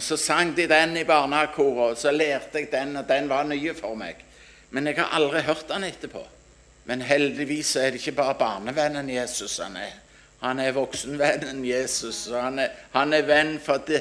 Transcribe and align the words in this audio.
Og 0.00 0.04
så 0.04 0.16
sang 0.16 0.54
de 0.56 0.64
den 0.64 0.96
i 0.96 1.04
barnekoret, 1.04 1.90
og 1.92 1.98
så 2.00 2.08
lærte 2.10 2.62
jeg 2.62 2.70
den, 2.72 2.96
og 2.96 3.04
den 3.04 3.26
var 3.28 3.44
ny 3.44 3.58
for 3.76 3.92
meg. 4.00 4.22
Men 4.72 4.86
jeg 4.88 4.96
har 4.96 5.12
aldri 5.12 5.42
hørt 5.44 5.66
den 5.68 5.84
etterpå. 5.84 6.22
Men 6.88 7.04
heldigvis 7.04 7.74
er 7.76 7.90
det 7.92 8.00
ikke 8.00 8.14
bare 8.22 8.38
barnevennen 8.40 9.10
Jesus 9.12 9.58
han 9.60 9.76
er. 9.76 9.92
Han 10.40 10.62
er 10.64 10.72
voksenvennen 10.72 11.60
Jesus, 11.68 12.22
og 12.32 12.40
han 12.40 12.62
er, 12.64 12.72
han 12.94 13.12
er 13.12 13.28
venn 13.28 13.58
for 13.60 13.84
det. 13.84 14.00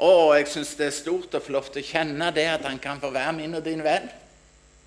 Å, 0.00 0.32
jeg 0.38 0.48
syns 0.48 0.72
det 0.78 0.88
er 0.88 0.96
stort 0.96 1.36
og 1.36 1.44
flott 1.44 1.76
å 1.76 1.84
kjenne 1.84 2.32
det 2.32 2.46
at 2.54 2.64
han 2.64 2.80
kan 2.80 3.02
få 3.02 3.12
være 3.12 3.36
min 3.36 3.60
og 3.60 3.68
din 3.68 3.84
venn. 3.84 4.08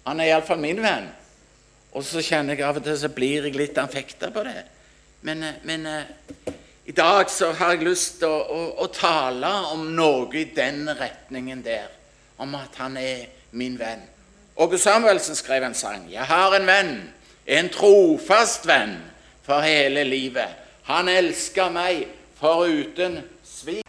Han 0.10 0.26
er 0.26 0.32
iallfall 0.32 0.64
min 0.64 0.82
venn. 0.82 1.12
Og 1.94 2.02
så 2.02 2.26
kjenner 2.26 2.58
jeg 2.58 2.66
av 2.66 2.82
og 2.82 2.90
til 2.90 2.98
så 2.98 3.14
blir 3.14 3.46
jeg 3.46 3.62
litt 3.62 3.78
anfekta 3.78 4.34
på 4.34 4.50
det. 4.50 4.66
Men, 5.22 5.46
eh, 5.46 5.62
men 5.70 5.86
eh, 5.86 6.58
i 6.88 6.92
dag 6.92 7.30
så 7.30 7.52
har 7.52 7.74
jeg 7.76 7.84
lyst 7.84 8.22
til 8.22 8.32
å, 8.32 8.38
å, 8.48 8.60
å, 8.80 8.86
tale 8.96 9.50
om 9.74 9.90
noe 9.92 10.30
i 10.40 10.46
den 10.56 10.86
retningen 10.88 11.60
der. 11.66 11.90
Om 12.40 12.54
at 12.56 12.78
han 12.80 12.96
er 13.02 13.26
min 13.60 13.76
venn. 13.76 14.06
Åge 14.56 14.80
Samuelsen 14.80 15.36
skrev 15.36 15.66
en 15.68 15.76
sang. 15.76 16.06
'Jeg 16.08 16.24
har 16.24 16.56
en 16.56 16.68
venn, 16.68 16.94
en 17.46 17.70
trofast 17.70 18.68
venn 18.68 18.96
for 19.44 19.60
hele 19.68 20.06
livet'. 20.08 20.56
Han 20.88 21.12
elsker 21.12 21.70
meg 21.76 22.08
foruten 22.40 23.20
svik. 23.44 23.84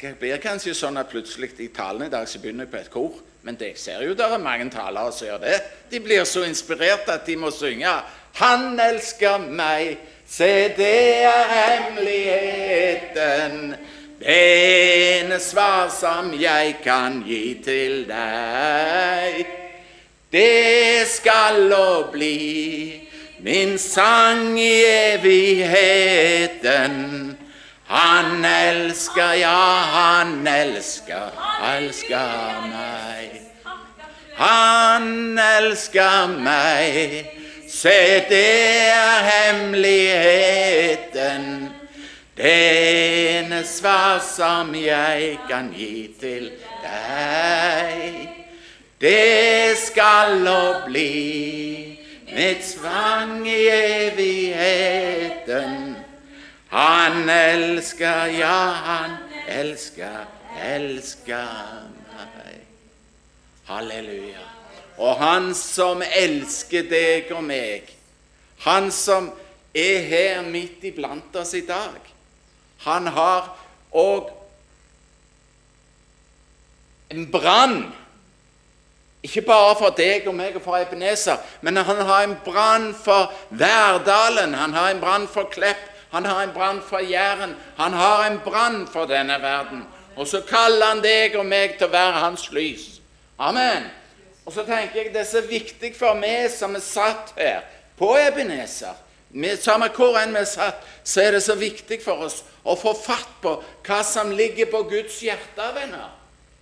Det 0.00 0.14
blir 0.20 0.38
kanskje 0.38 0.76
sånn 0.78 1.00
at 1.00 1.10
plutselig 1.10 1.56
i 1.58 1.72
talen 1.74 2.06
i 2.06 2.12
dag 2.12 2.28
så 2.28 2.38
begynner 2.38 2.68
jeg 2.68 2.70
på 2.70 2.82
et 2.84 2.94
kor. 2.94 3.18
Men 3.42 3.58
det, 3.58 3.74
jeg 3.74 3.82
ser 3.82 4.06
jo 4.06 4.14
det 4.14 4.30
er 4.30 4.38
mange 4.38 4.70
talere 4.70 5.10
som 5.12 5.26
gjør 5.26 5.42
det. 5.42 5.58
De 5.90 6.00
blir 6.00 6.22
så 6.24 6.46
inspirert 6.46 7.10
at 7.10 7.26
de 7.26 7.36
må 7.36 7.50
synge 7.50 7.98
'Han 8.38 8.78
elsker 8.80 9.38
meg'. 9.38 9.98
Se, 10.26 10.68
det 10.76 11.24
er 11.24 11.44
hemmeligheten, 11.52 13.74
det 14.18 15.20
ene 15.20 15.40
svar 15.40 15.88
som 15.92 16.40
jeg 16.40 16.76
kan 16.84 17.22
gi 17.26 17.60
til 17.64 18.08
deg. 18.08 19.46
Det 20.32 21.06
skal 21.06 21.72
å 21.76 22.10
bli 22.10 23.00
min 23.44 23.78
sang 23.78 24.58
i 24.58 24.84
evigheten. 25.20 26.94
Han 27.86 28.44
elsker, 28.44 29.32
ja, 29.44 29.84
han 29.92 30.46
elsker, 30.48 31.30
elsker 31.76 32.68
meg. 32.72 33.30
Han 34.40 35.38
elsker 35.38 36.26
meg. 36.40 37.43
Se, 37.74 38.22
det 38.28 38.86
er 38.86 39.24
hemmeligheten, 39.26 41.72
det 42.36 43.38
ene 43.38 43.64
svar 43.66 44.20
som 44.22 44.74
jeg 44.78 45.38
kan 45.48 45.72
gi 45.74 46.14
til 46.20 46.52
deg. 46.84 48.28
Det 49.02 49.74
skal 49.82 50.46
å 50.46 50.86
bli 50.86 51.98
mitt 52.30 52.62
svang 52.62 53.42
i 53.42 53.66
evigheten. 54.06 55.98
Han 56.70 57.28
elsker, 57.28 58.38
ja, 58.38 58.70
han 58.86 59.18
elsker, 59.50 60.30
elsker 60.78 61.90
meg. 62.14 62.62
Halleluja. 63.66 64.53
Og 64.98 65.16
han 65.18 65.50
som 65.58 66.02
elsker 66.02 66.86
deg 66.90 67.32
og 67.34 67.42
meg, 67.46 67.88
han 68.64 68.90
som 68.94 69.32
er 69.74 70.04
her 70.06 70.42
midt 70.46 70.84
iblant 70.86 71.34
oss 71.36 71.54
i 71.58 71.64
dag, 71.66 71.98
han 72.84 73.08
har 73.10 73.50
òg 73.94 74.30
en 77.14 77.26
brann. 77.30 77.78
Ikke 79.24 79.42
bare 79.42 79.74
for 79.78 79.96
deg 79.96 80.28
og 80.28 80.36
meg 80.36 80.56
og 80.58 80.62
for 80.62 80.76
Ebenezer, 80.78 81.40
men 81.64 81.80
han 81.80 82.02
har 82.06 82.26
en 82.26 82.36
brann 82.44 82.90
for 82.94 83.32
Verdalen, 83.50 84.54
han 84.54 84.76
har 84.76 84.92
en 84.92 85.00
brann 85.00 85.26
for 85.28 85.48
Klepp, 85.50 85.90
han 86.12 86.28
har 86.28 86.44
en 86.44 86.52
brann 86.54 86.82
for 86.84 87.02
Jæren, 87.02 87.56
han 87.76 87.92
har 87.92 88.26
en 88.26 88.38
brann 88.44 88.84
for 88.86 89.08
denne 89.10 89.40
verden. 89.42 89.82
Og 90.16 90.28
så 90.30 90.44
kaller 90.46 90.92
han 90.92 91.02
deg 91.02 91.34
og 91.34 91.46
meg 91.46 91.78
til 91.78 91.88
å 91.88 91.94
være 91.94 92.20
hans 92.22 92.46
lys. 92.54 93.00
Amen. 93.42 93.88
Og 94.44 94.52
så 94.52 94.64
tenker 94.66 95.00
jeg 95.00 95.14
det 95.14 95.22
er 95.22 95.30
så 95.30 95.40
viktig 95.48 95.94
for 95.96 96.16
meg 96.18 96.50
som 96.52 96.76
er 96.76 96.84
satt 96.84 97.32
her 97.38 97.64
på 97.98 98.10
Ebenezer 98.20 99.00
Samme 99.34 99.88
hvor 99.90 100.14
enn 100.20 100.34
vi 100.34 100.44
er 100.44 100.46
satt, 100.46 100.82
så 101.02 101.24
er 101.24 101.34
det 101.34 101.40
så 101.42 101.56
viktig 101.58 101.98
for 102.04 102.22
oss 102.28 102.44
å 102.62 102.76
få 102.78 102.92
fatt 102.94 103.32
på 103.42 103.56
hva 103.86 103.96
som 104.06 104.30
ligger 104.30 104.68
på 104.70 104.84
Guds 104.92 105.16
hjerte, 105.24 105.64
venner. 105.74 106.12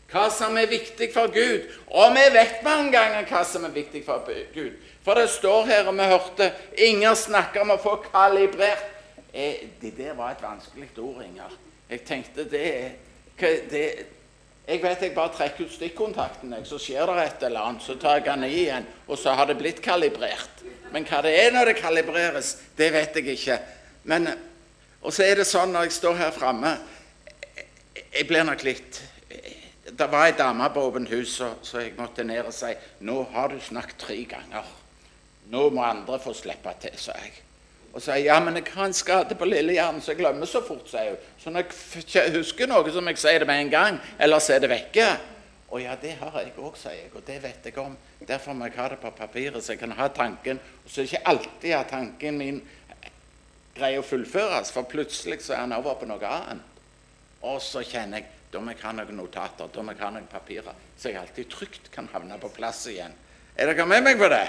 Hva 0.09 0.31
som 0.32 0.56
er 0.60 0.70
viktig 0.70 1.10
for 1.12 1.28
Gud. 1.32 1.69
Og 1.93 2.16
vi 2.16 2.25
vet 2.32 2.65
mange 2.65 2.94
ganger 2.94 3.28
hva 3.28 3.43
som 3.48 3.66
er 3.69 3.75
viktig 3.76 4.03
for 4.06 4.25
Gud. 4.54 4.72
For 5.04 5.20
det 5.20 5.28
står 5.34 5.69
her, 5.69 5.91
og 5.91 5.99
vi 5.99 6.09
hørte 6.09 6.49
Inger 6.88 7.16
snakke 7.19 7.60
om 7.60 7.75
å 7.75 7.81
få 7.82 7.99
kalibrert 8.06 8.88
eh, 9.32 9.69
Det 9.81 9.93
der 9.99 10.16
var 10.16 10.32
et 10.32 10.44
vanskelig 10.44 10.88
ord, 10.97 11.22
Inger. 11.26 11.53
Jeg 11.91 12.04
tenkte 12.09 12.49
det, 12.49 12.72
det 13.69 13.87
jeg 14.66 14.78
vet 14.82 15.02
jeg 15.02 15.14
bare 15.14 15.34
trekker 15.34 15.66
ut 15.66 15.74
stikkontakten, 15.74 16.54
så 16.64 16.78
skjer 16.78 17.10
det 17.10 17.22
et 17.24 17.44
eller 17.48 17.66
annet. 17.66 17.82
Så 17.82 17.96
tar 17.98 18.20
jeg 18.20 18.28
den 18.28 18.44
i 18.46 18.52
igjen, 18.62 18.86
og 19.08 19.18
så 19.18 19.34
har 19.34 19.48
det 19.50 19.58
blitt 19.58 19.82
kalibrert. 19.82 20.62
Men 20.92 21.06
hva 21.08 21.22
det 21.24 21.32
er 21.34 21.50
når 21.54 21.72
det 21.72 21.80
kalibreres, 21.80 22.56
det 22.78 22.92
vet 22.94 23.18
jeg 23.18 23.34
ikke. 23.34 23.58
Men, 24.04 24.28
og 25.02 25.14
så 25.14 25.26
er 25.26 25.40
det 25.40 25.48
sånn 25.50 25.74
når 25.74 25.88
jeg 25.88 25.96
står 25.98 26.18
her 26.18 26.34
framme 26.34 26.72
Jeg 27.94 28.26
blir 28.26 28.42
nok 28.42 28.64
litt 28.66 28.98
Det 29.86 30.08
var 30.10 30.26
ei 30.26 30.34
dame 30.34 30.66
på 30.74 30.82
åpent 30.88 31.10
hus, 31.12 31.36
så 31.38 31.82
jeg 31.82 31.94
måtte 31.94 32.24
ned 32.26 32.48
og 32.48 32.54
si 32.54 32.72
Nå 33.06 33.20
har 33.34 33.52
du 33.52 33.60
snakket 33.62 33.98
tre 34.02 34.18
ganger. 34.30 34.66
Nå 35.50 35.68
må 35.70 35.84
andre 35.86 36.18
få 36.22 36.34
slippe 36.34 36.74
til, 36.82 36.94
sa 36.98 37.14
jeg. 37.18 37.34
Og 37.92 38.00
sier 38.00 38.22
ja, 38.25 38.38
men 38.41 38.56
jeg 38.56 38.72
har 38.72 38.88
en 38.88 38.97
skade 38.97 39.36
på 39.36 39.48
lille 39.48 39.75
hjernen 39.76 40.00
så 40.00 40.14
jeg 40.14 40.22
glemmer 40.22 40.48
så 40.48 40.62
fort. 40.64 40.88
sier 40.88 41.12
hun. 41.12 41.28
Så 41.38 41.53
når 41.53 41.66
jeg 42.14 42.32
husker 42.38 42.70
noe, 42.70 42.92
så 42.92 43.04
må 43.04 43.12
jeg 43.12 43.20
si 43.20 43.34
det 43.38 43.47
med 43.48 43.66
en 43.66 43.72
gang, 43.72 44.00
ellers 44.19 44.48
er 44.50 44.64
det 44.64 44.72
vekke. 44.72 45.08
Å 45.72 45.80
ja, 45.80 45.97
det 46.00 46.16
har 46.20 46.34
jeg 46.41 46.52
òg, 46.56 46.76
sier 46.76 46.98
jeg, 46.98 47.10
og 47.16 47.25
det 47.26 47.38
vet 47.42 47.69
jeg 47.69 47.78
om. 47.81 47.97
Derfor 48.28 48.56
må 48.56 48.69
jeg 48.69 48.76
ha 48.76 48.88
det 48.92 49.00
på 49.00 49.12
papiret, 49.16 49.60
så 49.64 49.72
jeg 49.72 49.81
kan 49.81 49.94
ha 49.97 50.08
tanken. 50.12 50.60
Og 50.84 50.91
så 50.91 51.00
er 51.00 51.04
det 51.04 51.12
ikke 51.12 51.32
alltid 51.32 51.76
at 51.78 51.92
tanken 51.92 52.41
min 52.41 52.60
greier 53.76 54.02
å 54.02 54.04
fullføres, 54.04 54.72
for 54.72 54.88
plutselig 54.88 55.41
så 55.44 55.56
er 55.56 55.64
han 55.64 55.72
over 55.76 55.97
på 56.00 56.08
noe 56.08 56.32
annet. 56.36 56.69
Og 57.42 57.56
så 57.64 57.81
kjenner 57.84 58.20
jeg 58.20 58.28
da 58.52 58.60
må 58.60 58.75
jeg 58.75 58.82
ha 58.84 58.91
noen 58.92 59.16
notater, 59.16 59.70
da 59.72 59.82
må 59.82 59.94
jeg 59.94 60.02
ha 60.02 60.10
noen 60.12 60.28
papirer, 60.28 60.76
så 61.00 61.08
jeg 61.08 61.22
alltid 61.22 61.48
trygt 61.48 61.88
kan 61.94 62.08
havne 62.12 62.36
på 62.41 62.50
plass 62.52 62.84
igjen. 62.92 63.14
Er 63.56 63.72
dere 63.72 63.86
med 63.88 64.04
meg 64.04 64.20
på 64.20 64.28
det? 64.28 64.44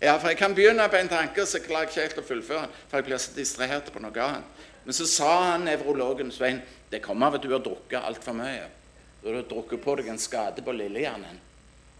Ja, 0.00 0.14
for 0.16 0.32
jeg 0.32 0.38
kan 0.40 0.54
begynne 0.56 0.86
på 0.88 0.96
en 0.96 1.10
tanke, 1.12 1.44
så 1.46 1.60
klarer 1.60 1.90
jeg 1.90 1.92
ikke 1.92 2.04
helt 2.06 2.20
å 2.22 2.28
fullføre 2.30 2.60
den. 2.64 2.76
For 2.88 3.00
jeg 3.00 3.08
blir 3.08 3.20
så 3.20 3.34
distrahert 3.36 3.90
på 3.92 4.00
noe 4.00 4.24
annet. 4.24 4.62
Men 4.84 4.96
så 4.96 5.06
sa 5.06 5.32
han 5.52 5.66
nevrologen 5.68 6.32
Svein 6.32 6.62
det 6.90 7.02
kommer 7.04 7.28
av 7.28 7.36
at 7.36 7.44
du 7.44 7.52
har 7.52 7.60
drukket 7.62 8.00
altfor 8.00 8.34
mye. 8.34 8.64
Du 9.20 9.28
har 9.28 9.44
drukket 9.46 9.82
på 9.84 9.94
deg 10.00 10.08
en 10.10 10.18
skade 10.18 10.64
på 10.64 10.72
lillehjernen. 10.74 11.36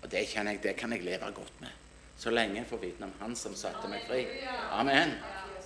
Og 0.00 0.08
det 0.08 0.24
kjenner 0.30 0.56
jeg, 0.56 0.62
det 0.64 0.74
kan 0.80 0.96
jeg 0.96 1.04
leve 1.04 1.28
godt 1.36 1.60
med. 1.60 1.76
Så 2.18 2.32
lenge 2.32 2.58
jeg 2.58 2.68
får 2.68 2.80
vitne 2.82 3.06
om 3.06 3.12
Han 3.20 3.36
som 3.36 3.54
satte 3.56 3.88
meg 3.88 4.02
fri. 4.08 4.24
Amen. 4.76 5.14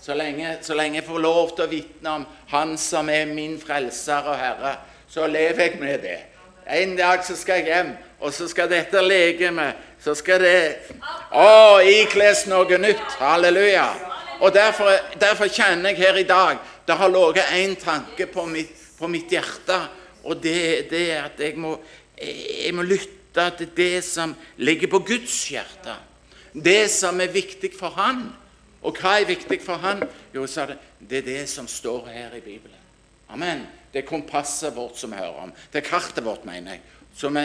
Så 0.03 0.15
lenge, 0.19 0.59
så 0.62 0.75
lenge 0.77 0.99
jeg 0.99 1.06
får 1.06 1.23
lov 1.23 1.55
til 1.55 1.65
å 1.65 1.71
vitne 1.71 2.19
om 2.19 2.27
Han 2.50 2.77
som 2.78 3.09
er 3.11 3.31
min 3.31 3.56
frelser 3.62 4.27
og 4.27 4.37
Herre, 4.39 4.77
så 5.09 5.27
lever 5.31 5.69
jeg 5.69 5.81
med 5.81 6.03
det. 6.03 6.19
En 6.67 6.97
dag 6.97 7.25
så 7.25 7.37
skal 7.37 7.61
jeg 7.61 7.67
hjem, 7.73 7.91
og 8.21 8.33
så 8.33 8.49
skal 8.49 8.71
dette 8.71 9.03
legemet 9.05 9.91
Så 10.01 10.15
skal 10.15 10.43
det 10.43 10.59
å, 11.33 11.81
ikles 11.81 12.45
noe 12.51 12.79
nytt. 12.79 13.17
Halleluja. 13.17 13.87
Og 14.45 14.53
derfor, 14.53 14.91
derfor, 15.21 15.49
kjenner 15.49 15.95
jeg 15.95 16.03
her 16.03 16.19
i 16.21 16.27
dag 16.29 16.59
det 16.85 16.97
har 17.01 17.09
ligget 17.09 17.53
én 17.57 17.77
tanke 17.81 18.27
på 18.29 18.45
mitt, 18.45 18.75
på 18.99 19.09
mitt, 19.09 19.31
hjerte, 19.33 19.79
og 20.25 20.43
det, 20.43 20.91
det 20.91 21.05
er 21.15 21.23
at 21.31 21.41
jeg 21.41 21.57
må, 21.57 21.79
jeg 22.21 22.75
må 22.77 22.85
lytte 22.85 23.47
til 23.56 23.71
det 23.77 24.05
som 24.05 24.35
ligger 24.61 24.93
på 24.93 25.00
Guds 25.09 25.38
hjerte. 25.49 25.97
Det 26.53 26.91
som 26.93 27.21
er 27.21 27.33
viktig 27.33 27.73
for 27.79 27.97
Han. 27.97 28.27
Og 28.85 29.00
hva 29.00 29.17
er 29.17 29.31
viktig 29.33 29.62
for 29.65 29.81
Han? 29.81 30.05
Jo, 30.35 30.44
er 30.44 30.75
det, 30.75 30.79
det 31.00 31.19
er 31.23 31.27
det 31.31 31.49
som 31.49 31.69
står 31.69 32.12
her 32.12 32.37
i 32.37 32.44
Bibelen. 32.44 32.85
Amen. 33.33 33.65
Det 33.94 34.02
er 34.02 34.08
kompasset 34.08 34.75
vårt 34.75 34.99
som 34.99 35.12
vi 35.14 35.23
hører 35.23 35.44
om. 35.46 35.52
Det 35.70 35.79
er 35.79 35.87
kartet 35.87 36.25
vårt, 36.26 36.43
mener 36.44 36.75
jeg. 36.75 36.81
Så 37.14 37.29
vi, 37.31 37.44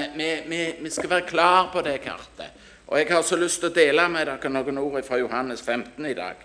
vi, 0.49 0.61
vi 0.81 0.89
skal 0.89 1.11
være 1.11 1.27
klar 1.29 1.67
på 1.69 1.83
det 1.85 1.99
kartet. 2.01 2.55
Og 2.89 2.97
jeg 2.97 3.11
har 3.11 3.21
så 3.21 3.37
lyst 3.37 3.61
til 3.61 3.69
å 3.69 3.75
dele 3.75 4.07
med 4.09 4.25
dere 4.25 4.49
noen 4.49 4.79
ord 4.81 5.03
fra 5.05 5.19
Johannes 5.21 5.61
15 5.61 6.07
i 6.09 6.15
dag. 6.17 6.39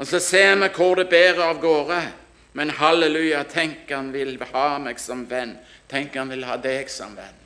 Og 0.00 0.08
så 0.08 0.20
ser 0.24 0.54
vi 0.56 0.70
hvor 0.72 0.96
det 0.96 1.10
bærer 1.12 1.42
av 1.50 1.60
gårde. 1.60 2.00
Men 2.56 2.72
halleluja, 2.72 3.42
tenk 3.44 3.90
han 3.92 4.08
vil 4.14 4.38
ha 4.54 4.68
meg 4.80 4.96
som 5.00 5.26
venn. 5.28 5.58
Tenk 5.92 6.16
han 6.16 6.32
vil 6.32 6.46
ha 6.48 6.56
deg 6.56 6.88
som 6.88 7.12
venn. 7.12 7.36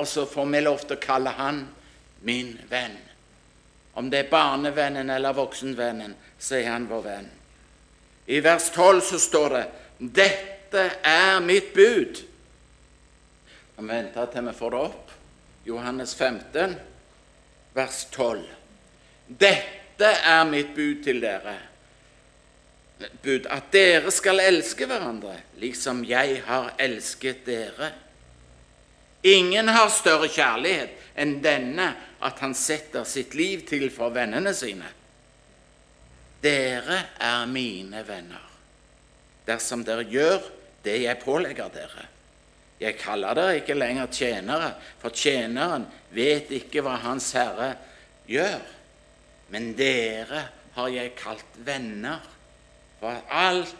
Og 0.00 0.08
så 0.08 0.24
får 0.24 0.48
vi 0.54 0.64
lov 0.64 0.80
til 0.86 0.96
å 0.96 1.02
kalle 1.04 1.36
han 1.36 1.66
min 2.24 2.54
venn. 2.70 2.96
Om 3.92 4.08
det 4.08 4.24
er 4.24 4.32
barnevennen 4.32 5.12
eller 5.12 5.36
voksenvennen, 5.36 6.16
så 6.40 6.56
er 6.62 6.70
han 6.72 6.88
vår 6.88 7.04
venn. 7.04 7.28
I 8.30 8.40
vers 8.40 8.70
12 8.72 9.00
så 9.10 9.20
står 9.20 9.54
det 9.58 9.64
dette 10.00 10.92
er 11.04 11.40
mitt 11.40 11.74
bud. 11.74 12.22
Han 13.76 13.88
venter 13.88 14.30
til 14.32 14.46
vi 14.48 14.54
får 14.56 14.72
det 14.72 14.80
opp. 14.86 15.12
Johannes 15.68 16.14
15, 16.16 16.76
vers 17.76 18.06
12. 18.14 18.40
Dette 19.26 20.08
er 20.24 20.48
mitt 20.48 20.72
bud 20.74 21.04
til 21.04 21.20
dere. 21.20 21.56
Bud, 23.20 23.44
at 23.52 23.68
dere 23.72 24.12
skal 24.12 24.40
elske 24.40 24.88
hverandre, 24.88 25.36
liksom 25.60 26.02
jeg 26.08 26.40
har 26.48 26.72
elsket 26.80 27.44
dere. 27.44 27.92
Ingen 29.28 29.68
har 29.68 29.92
større 29.92 30.32
kjærlighet 30.32 30.96
enn 31.20 31.42
denne, 31.44 31.92
at 32.24 32.40
han 32.40 32.56
setter 32.56 33.04
sitt 33.04 33.36
liv 33.36 33.68
til 33.68 33.90
for 33.92 34.16
vennene 34.16 34.56
sine. 34.56 34.88
Dere 36.40 37.02
er 37.20 37.44
mine 37.48 38.04
venner 38.08 38.49
dersom 39.46 39.84
dere 39.86 40.06
gjør 40.08 40.40
det 40.84 40.96
jeg 41.02 41.20
pålegger 41.22 41.70
dere. 41.74 42.06
Jeg 42.80 42.96
kaller 42.96 43.36
dere 43.36 43.58
ikke 43.60 43.76
lenger 43.76 44.08
tjenere, 44.12 44.72
for 45.00 45.12
tjeneren 45.12 45.84
vet 46.16 46.52
ikke 46.56 46.80
hva 46.84 46.96
Hans 47.02 47.28
Herre 47.36 47.74
gjør. 48.28 48.62
Men 49.52 49.72
dere 49.76 50.46
har 50.76 50.88
jeg 50.94 51.14
kalt 51.18 51.60
venner, 51.66 52.22
for 53.00 53.20
alt, 53.32 53.74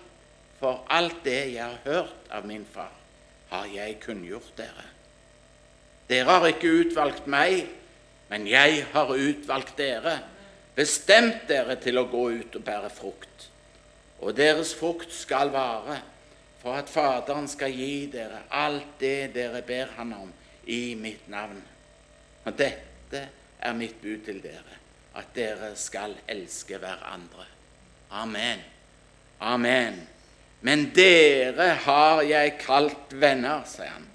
for 0.61 0.85
alt 0.93 1.23
det 1.25 1.53
jeg 1.55 1.65
har 1.65 1.79
hørt 1.85 2.33
av 2.33 2.49
min 2.49 2.67
far, 2.69 2.93
har 3.53 3.69
jeg 3.73 4.01
kunngjort 4.05 4.53
dere. 4.59 4.87
Dere 6.11 6.37
har 6.37 6.49
ikke 6.51 6.73
utvalgt 6.83 7.29
meg, 7.31 7.69
men 8.31 8.47
jeg 8.51 8.85
har 8.93 9.15
utvalgt 9.15 9.77
dere, 9.79 10.19
bestemt 10.77 11.47
dere 11.49 11.77
til 11.81 12.01
å 12.01 12.09
gå 12.11 12.27
ut 12.41 12.59
og 12.59 12.67
bære 12.67 12.91
frukt. 12.93 13.50
Og 14.21 14.37
deres 14.37 14.75
frukt 14.77 15.13
skal 15.15 15.53
vare, 15.55 16.01
for 16.61 16.77
at 16.77 16.91
Faderen 16.93 17.49
skal 17.49 17.73
gi 17.73 18.05
dere 18.13 18.43
alt 18.53 18.99
det 19.01 19.33
dere 19.35 19.63
ber 19.65 19.95
Han 19.97 20.13
om 20.13 20.33
i 20.69 20.95
mitt 20.95 21.29
navn. 21.29 21.63
Og 22.45 22.53
dette 22.59 23.23
er 23.61 23.73
mitt 23.77 23.97
bud 24.03 24.27
til 24.27 24.43
dere, 24.45 24.77
at 25.17 25.33
dere 25.35 25.73
skal 25.77 26.15
elske 26.29 26.79
hverandre. 26.79 27.49
Amen. 28.11 28.61
Amen. 29.41 29.97
Men 30.61 30.91
dere 30.95 31.75
har 31.87 32.23
jeg 32.29 32.59
kalt 32.61 33.17
venner, 33.17 33.65
sier 33.65 33.89
han 33.89 34.11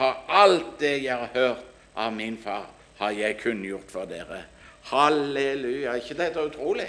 har 0.00 0.22
alt 0.26 0.78
det 0.80 0.96
jeg 1.04 1.16
har 1.16 1.30
hørt 1.34 1.64
av 1.94 2.12
min 2.14 2.36
far, 2.40 2.68
har 3.00 3.12
jeg 3.16 3.38
kunngjort 3.42 3.90
for 3.92 4.08
dere. 4.08 4.44
Halleluja. 4.90 5.92
Er 5.92 6.00
ikke 6.00 6.18
dette 6.18 6.44
utrolig? 6.44 6.88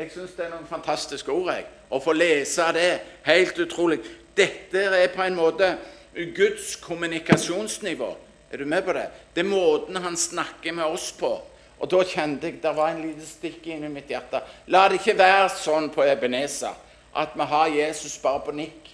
Jeg 0.00 0.14
syns 0.14 0.32
det 0.32 0.46
er 0.46 0.52
noen 0.54 0.64
fantastiske 0.64 1.28
ord. 1.28 1.50
jeg. 1.52 1.66
Å 1.92 1.98
få 2.00 2.14
lese 2.16 2.64
det. 2.72 3.00
Helt 3.26 3.58
utrolig. 3.60 3.98
Dette 4.36 4.86
er 4.96 5.10
på 5.12 5.26
en 5.26 5.36
måte 5.36 5.74
Guds 6.36 6.76
kommunikasjonsnivå. 6.80 8.08
Er 8.50 8.62
du 8.62 8.64
med 8.64 8.82
på 8.86 8.94
det? 8.96 9.10
Det 9.34 9.44
er 9.44 9.50
måten 9.50 10.00
han 10.00 10.16
snakker 10.16 10.72
med 10.72 10.86
oss 10.86 11.10
på. 11.12 11.34
Og 11.80 11.90
da 11.90 12.00
kjente 12.04 12.48
jeg 12.48 12.62
det 12.62 12.72
var 12.76 12.94
en 12.94 13.02
liten 13.02 13.26
stikk 13.26 13.66
inni 13.66 13.90
mitt 13.92 14.08
hjerte. 14.08 14.40
La 14.72 14.86
det 14.88 15.02
ikke 15.02 15.18
være 15.20 15.52
sånn 15.52 15.90
på 15.92 16.08
Ebenezer 16.08 16.80
at 17.20 17.36
vi 17.36 17.50
har 17.52 17.68
Jesus 17.74 18.16
bare 18.22 18.40
på 18.46 18.56
nikk 18.56 18.88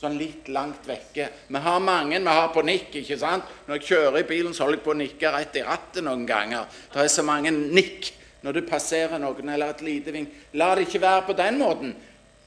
sånn 0.00 0.16
litt 0.18 0.48
langt 0.48 0.88
vekke. 0.88 1.28
Vi 1.52 1.62
har 1.62 1.84
mange 1.84 2.18
vi 2.18 2.38
har 2.40 2.48
på 2.54 2.64
nikk. 2.64 2.88
ikke 3.04 3.20
sant? 3.20 3.44
Når 3.66 3.78
jeg 3.78 3.86
kjører 3.92 4.18
i 4.22 4.26
bilen, 4.32 4.54
så 4.54 4.64
holder 4.64 4.80
jeg 4.80 4.84
på 4.88 4.96
å 4.96 4.98
nikke 4.98 5.36
rett 5.36 5.60
i 5.60 5.68
rattet 5.68 6.04
noen 6.08 6.24
ganger. 6.26 6.66
Det 6.92 7.04
er 7.04 7.12
så 7.12 7.22
mange 7.22 7.52
nikk 7.52 8.14
når 8.42 8.58
du 8.58 8.62
passerer 8.66 9.20
noen, 9.22 9.48
eller 9.48 9.72
et 9.72 9.84
lite 9.86 10.14
vink. 10.14 10.32
La 10.58 10.72
det 10.74 10.88
ikke 10.88 11.02
være 11.02 11.26
på 11.28 11.36
den 11.38 11.58
måten. 11.62 11.92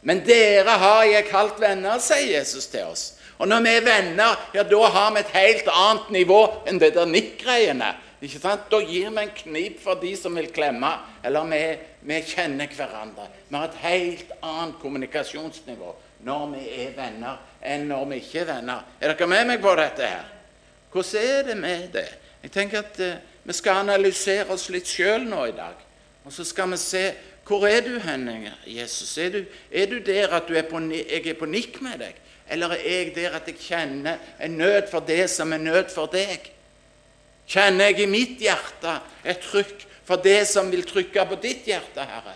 Men 0.06 0.22
dere 0.26 0.78
har 0.82 1.04
jeg 1.10 1.30
kalt 1.32 1.62
venner, 1.62 2.02
sier 2.04 2.38
Jesus 2.38 2.68
til 2.70 2.86
oss. 2.92 3.06
Og 3.40 3.50
når 3.50 3.64
vi 3.66 3.72
er 3.76 3.86
venner, 3.86 4.40
ja, 4.56 4.64
da 4.64 4.90
har 4.94 5.14
vi 5.16 5.24
et 5.24 5.36
helt 5.36 5.70
annet 5.72 6.12
nivå 6.14 6.42
enn 6.70 6.80
det 6.80 6.94
der 6.96 7.10
nikk-greiene. 7.10 7.96
Ikke 8.24 8.40
sant? 8.40 8.70
Da 8.72 8.80
gir 8.80 9.10
vi 9.12 9.24
en 9.24 9.34
knip 9.42 9.82
for 9.84 10.00
de 10.00 10.14
som 10.18 10.38
vil 10.38 10.48
klemme. 10.56 10.92
Eller 11.26 11.50
vi, 11.50 11.62
vi 12.08 12.22
kjenner 12.30 12.72
hverandre. 12.72 13.28
Vi 13.50 13.58
har 13.58 13.68
et 13.68 13.82
helt 13.84 14.36
annet 14.42 14.80
kommunikasjonsnivå 14.82 15.94
når 16.26 16.46
vi 16.56 16.64
er 16.82 16.94
venner, 16.96 17.42
enn 17.62 17.90
når 17.92 18.06
vi 18.10 18.22
ikke 18.22 18.40
er 18.42 18.48
venner. 18.50 18.86
Er 19.02 19.14
dere 19.14 19.28
med 19.30 19.50
meg 19.52 19.60
på 19.62 19.74
dette 19.78 20.08
her? 20.10 20.30
Hvordan 20.94 21.28
er 21.28 21.44
det 21.50 21.58
med 21.60 21.90
det? 21.94 22.08
Jeg 22.42 22.54
tenker 22.54 22.82
at 22.82 23.00
uh, 23.02 23.18
Vi 23.46 23.54
skal 23.54 23.84
analysere 23.84 24.48
oss 24.50 24.72
litt 24.74 24.90
sjøl 24.90 25.28
nå 25.30 25.44
i 25.46 25.54
dag. 25.54 25.85
Og 26.26 26.34
så 26.34 26.44
skal 26.44 26.72
vi 26.72 26.78
se 26.82 27.06
hvor 27.46 27.68
er 27.70 27.84
du 27.86 28.00
hen, 28.02 28.48
Jesus? 28.66 29.18
Er 29.22 29.30
du, 29.30 29.44
er 29.72 29.86
du 29.86 30.00
der 30.02 30.32
at 30.34 30.48
du 30.48 30.56
er 30.58 30.66
på, 30.66 30.80
jeg 30.90 31.28
er 31.28 31.38
på 31.38 31.46
nikk 31.46 31.78
med 31.86 32.00
deg? 32.02 32.16
Eller 32.50 32.74
er 32.74 33.02
jeg 33.04 33.12
der 33.16 33.36
at 33.38 33.46
jeg 33.50 33.60
kjenner 33.62 34.18
en 34.42 34.58
nød 34.58 34.90
for 34.90 35.06
det 35.06 35.30
som 35.30 35.54
er 35.54 35.62
nød 35.62 35.92
for 35.94 36.10
deg? 36.10 36.50
Kjenner 37.46 37.92
jeg 37.92 38.02
i 38.02 38.10
mitt 38.10 38.42
hjerte 38.42 38.96
et 39.24 39.46
trykk 39.46 39.86
for 40.06 40.22
det 40.22 40.48
som 40.50 40.72
vil 40.74 40.82
trykke 40.86 41.26
på 41.30 41.38
ditt 41.42 41.70
hjerte, 41.70 42.02
Herre? 42.02 42.34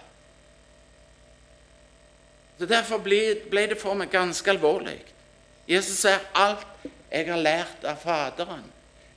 Så 2.60 2.68
Derfor 2.70 3.02
ble, 3.02 3.40
ble 3.50 3.66
det 3.72 3.80
for 3.82 3.98
meg 3.98 4.12
ganske 4.14 4.52
alvorlig. 4.52 5.00
Jesus 5.70 6.04
sier 6.04 6.22
alt 6.38 6.68
jeg 7.10 7.26
har 7.30 7.42
lært 7.42 7.86
av 7.88 7.98
Faderen, 8.04 8.66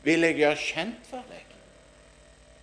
vil 0.04 0.24
jeg 0.24 0.38
gjøre 0.40 0.60
kjent 0.60 1.08
for 1.10 1.24
deg. 1.28 1.44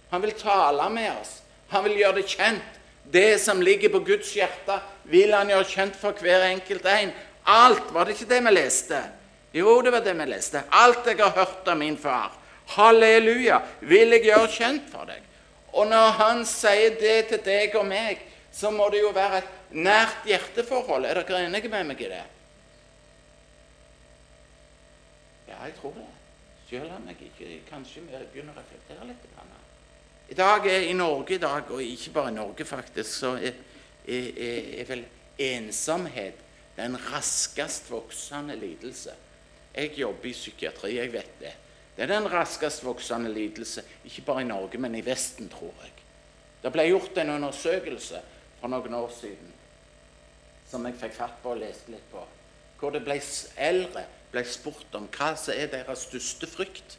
Han 0.09 0.23
vil 0.25 0.33
tale 0.39 0.89
med 0.89 1.11
oss. 1.13 1.35
Han 1.69 1.85
vil 1.85 1.99
gjøre 2.01 2.19
det 2.19 2.27
kjent. 2.31 2.75
Det 3.09 3.39
som 3.41 3.61
ligger 3.61 3.89
på 3.89 4.03
Guds 4.05 4.33
hjerte, 4.37 4.75
vil 5.09 5.33
han 5.33 5.49
gjøre 5.49 5.65
kjent 5.65 5.95
for 5.97 6.17
hver 6.21 6.45
enkelt 6.49 6.85
en. 6.85 7.13
Alt, 7.49 7.93
var 7.93 8.05
det 8.05 8.17
ikke 8.17 8.29
det 8.29 8.43
vi 8.45 8.53
leste? 8.53 8.99
Jo, 9.53 9.79
det 9.81 9.93
var 9.95 10.03
det 10.05 10.13
vi 10.17 10.27
leste. 10.29 10.61
Alt 10.69 11.07
jeg 11.09 11.17
har 11.17 11.33
hørt 11.33 11.67
av 11.67 11.77
min 11.77 11.97
far, 11.97 12.35
halleluja, 12.75 13.63
vil 13.81 14.13
jeg 14.13 14.27
gjøre 14.29 14.51
kjent 14.53 14.91
for 14.91 15.09
deg. 15.09 15.25
Og 15.73 15.89
når 15.89 16.11
han 16.19 16.43
sier 16.49 16.97
det 17.01 17.17
til 17.31 17.41
deg 17.45 17.77
og 17.77 17.87
meg, 17.89 18.21
så 18.53 18.69
må 18.73 18.89
det 18.93 19.01
jo 19.01 19.13
være 19.13 19.41
et 19.41 19.73
nært 19.77 20.25
hjerteforhold. 20.29 21.05
Er 21.05 21.21
dere 21.21 21.45
enige 21.47 21.69
med 21.69 21.89
meg 21.89 22.01
i 22.01 22.11
det? 22.11 22.23
Ja, 25.49 25.57
jeg 25.65 25.75
tror 25.81 25.93
det. 25.97 26.07
Selv 26.69 26.93
om 26.93 27.09
jeg 27.09 27.29
ikke 27.29 27.61
kanskje 27.69 28.05
begynner 28.05 28.53
å 28.53 28.61
reflektere 28.61 29.09
litt. 29.09 29.28
I 30.29 30.37
dag 30.37 30.67
er 30.69 30.85
i 30.85 30.93
Norge 30.93 31.35
i 31.35 31.41
dag, 31.41 31.71
og 31.71 31.81
ikke 31.83 32.11
bare 32.13 32.29
i 32.29 32.35
Norge 32.35 32.65
faktisk, 32.65 33.09
så 33.09 33.33
er, 33.37 33.55
er, 34.05 34.27
er 34.81 34.85
vel 34.89 35.01
ensomhet 35.39 36.45
den 36.77 36.97
raskest 37.09 37.89
voksende 37.91 38.55
lidelse. 38.55 39.15
Jeg 39.75 39.97
jobber 39.97 40.29
i 40.29 40.35
psykiatri, 40.35 40.95
jeg 40.97 41.13
vet 41.13 41.39
det. 41.39 41.53
Det 41.95 42.05
er 42.05 42.13
den 42.13 42.29
raskest 42.31 42.85
voksende 42.85 43.33
lidelse, 43.33 43.83
ikke 44.05 44.21
bare 44.21 44.41
i 44.41 44.47
Norge, 44.47 44.77
men 44.77 44.95
i 44.95 45.05
Vesten, 45.05 45.49
tror 45.49 45.73
jeg. 45.83 45.91
Det 46.63 46.71
ble 46.71 46.85
gjort 46.89 47.17
en 47.17 47.33
undersøkelse 47.39 48.21
for 48.59 48.71
noen 48.71 48.93
år 48.93 49.11
siden 49.15 49.55
som 50.69 50.85
jeg 50.85 50.99
fikk 51.01 51.15
fatt 51.17 51.37
på 51.41 51.55
og 51.55 51.61
leste 51.63 51.89
litt 51.89 52.05
på, 52.11 52.21
hvor 52.79 52.93
det 52.93 53.01
ble 53.01 53.17
eldre 53.57 54.03
ble 54.29 54.43
spurt 54.45 54.93
om 54.93 55.07
hva 55.09 55.31
som 55.39 55.55
er 55.57 55.71
deres 55.71 56.05
største 56.05 56.49
frykt. 56.49 56.97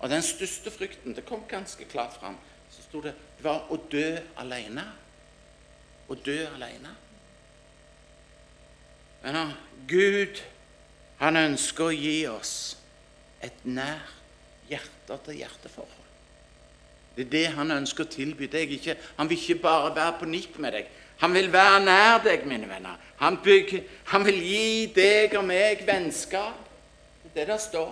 Og 0.00 0.08
den 0.08 0.22
største 0.24 0.72
frykten 0.72 1.14
det 1.16 1.26
kom 1.28 1.44
ganske 1.48 1.84
klart 1.84 2.16
fram. 2.20 2.38
Så 2.70 2.84
sto 2.86 3.02
det 3.04 3.14
det 3.36 3.44
var 3.44 3.68
å 3.72 3.78
dø 3.90 4.18
alene. 4.40 4.84
Å 6.08 6.16
dø 6.16 6.38
alene. 6.54 6.92
Men 9.22 9.36
ja, 9.36 9.46
Gud, 9.88 10.40
han 11.20 11.36
ønsker 11.36 11.90
å 11.90 11.94
gi 11.94 12.18
oss 12.28 12.54
et 13.44 13.64
nær 13.64 14.04
hjerte-til-hjerte-forhold. 14.70 16.06
Det 17.16 17.26
er 17.26 17.32
det 17.32 17.46
han 17.56 17.72
ønsker 17.74 18.06
å 18.06 18.12
tilby 18.12 18.48
deg. 18.48 18.76
Ikke, 18.76 18.96
han 19.18 19.28
vil 19.28 19.40
ikke 19.40 19.62
bare 19.64 19.94
være 19.96 20.18
på 20.20 20.28
nikk 20.30 20.60
med 20.62 20.76
deg. 20.76 20.92
Han 21.20 21.34
vil 21.36 21.50
være 21.52 21.80
nær 21.84 22.20
deg, 22.24 22.46
mine 22.48 22.68
venner. 22.68 23.00
Han, 23.20 23.40
bygger, 23.44 23.82
han 24.12 24.24
vil 24.24 24.38
gi 24.40 24.86
deg 24.96 25.34
og 25.36 25.44
meg 25.48 25.82
vennskap. 25.88 26.68
Det 27.24 27.32
er 27.34 27.42
det 27.42 27.48
det 27.52 27.60
står. 27.66 27.90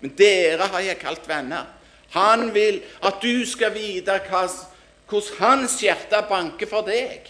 Men 0.00 0.14
dere 0.16 0.70
har 0.72 0.84
jeg 0.84 1.00
kalt 1.00 1.28
venner. 1.28 1.68
Han 2.16 2.48
vil 2.54 2.80
at 3.06 3.20
du 3.22 3.44
skal 3.46 3.74
vite 3.74 4.16
hvordan 4.30 5.36
hans 5.40 5.76
hjerte 5.82 6.22
banker 6.28 6.70
for 6.70 6.86
deg. 6.86 7.28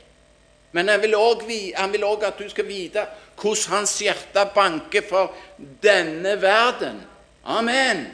Men 0.72 0.88
han 0.88 1.02
vil 1.02 1.16
òg 1.18 2.24
at 2.24 2.38
du 2.38 2.48
skal 2.48 2.68
vite 2.68 3.04
hvordan 3.40 3.76
hans 3.76 3.98
hjerte 4.00 4.46
banker 4.54 5.04
for 5.08 5.34
denne 5.82 6.36
verden. 6.40 7.02
Amen 7.44 8.06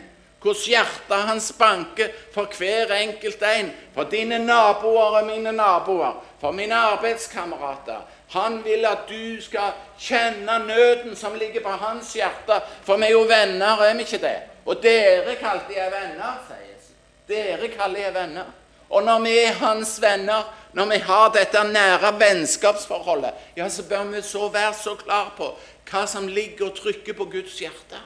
hvordan 0.47 0.69
hjertet 0.71 1.27
hans 1.27 1.53
banker 1.59 2.13
for 2.35 2.51
hver 2.59 2.93
enkelt 2.95 3.43
en. 3.43 3.73
For 3.95 4.05
dine 4.11 4.39
naboer 4.39 5.21
og 5.21 5.27
mine 5.27 5.53
naboer, 5.53 6.23
for 6.41 6.53
mine 6.53 6.75
arbeidskamerater. 6.75 8.05
Han 8.29 8.65
vil 8.65 8.87
at 8.87 9.07
du 9.09 9.41
skal 9.43 9.77
kjenne 9.99 10.59
nøden 10.67 11.17
som 11.17 11.35
ligger 11.39 11.63
på 11.63 11.77
hans 11.79 12.13
hjerte. 12.19 12.59
For 12.85 12.99
vi 12.99 13.07
er 13.07 13.15
jo 13.15 13.23
venner, 13.29 13.83
er 13.83 13.95
vi 13.95 14.07
ikke 14.07 14.23
det? 14.23 14.37
Og 14.67 14.83
dere 14.83 15.37
kalte 15.39 15.77
jeg 15.77 15.93
venner, 15.93 16.41
Jesus. 16.51 16.95
Dere 17.29 17.71
kaller 17.71 18.01
jeg 18.01 18.15
venner. 18.15 18.51
Og 18.91 19.03
når 19.03 19.23
vi 19.23 19.39
er 19.39 19.53
hans 19.53 20.03
venner, 20.03 20.43
når 20.73 20.91
vi 20.91 20.99
har 21.07 21.31
dette 21.35 21.63
nære 21.65 22.13
vennskapsforholdet, 22.21 23.31
ja, 23.57 23.69
så 23.69 23.83
bør 23.89 24.05
vi 24.11 24.23
så 24.23 24.49
være 24.49 24.75
så 24.75 24.95
klar 24.95 25.33
på 25.39 25.55
hva 25.91 26.03
som 26.11 26.29
ligger 26.29 26.69
og 26.69 26.77
trykker 26.77 27.15
på 27.15 27.29
Guds 27.31 27.59
hjerte. 27.63 27.99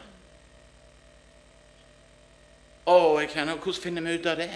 Å, 2.88 2.96
jeg 3.20 3.32
kjenner, 3.34 3.56
Hvordan 3.56 3.82
finner 3.82 4.04
vi 4.04 4.16
ut 4.18 4.26
av 4.26 4.40
det? 4.40 4.50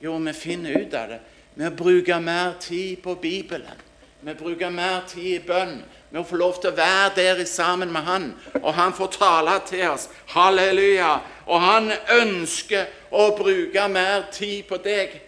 Jo, 0.00 0.16
vi 0.18 0.32
finner 0.36 0.80
ut 0.80 0.94
av 0.94 1.08
det 1.14 1.20
med 1.54 1.70
å 1.70 1.76
bruke 1.78 2.18
mer 2.20 2.56
tid 2.60 2.98
på 3.02 3.14
Bibelen. 3.22 3.82
Med 4.24 4.38
bruker 4.40 4.70
mer 4.72 5.02
tid 5.08 5.34
i 5.34 5.40
bønn. 5.44 5.82
Vi 6.10 6.20
får 6.24 6.40
lov 6.40 6.54
til 6.56 6.70
å 6.70 6.76
være 6.78 7.10
der 7.18 7.40
sammen 7.44 7.90
med 7.92 8.06
Han. 8.06 8.30
Og 8.62 8.70
Han 8.72 8.94
får 8.96 9.10
tale 9.18 9.58
til 9.68 9.82
oss. 9.90 10.06
Halleluja. 10.32 11.18
Og 11.44 11.60
Han 11.60 11.90
ønsker 12.14 12.86
å 13.12 13.26
bruke 13.36 13.84
mer 13.92 14.24
tid 14.32 14.62
på 14.70 14.78
deg. 14.80 15.18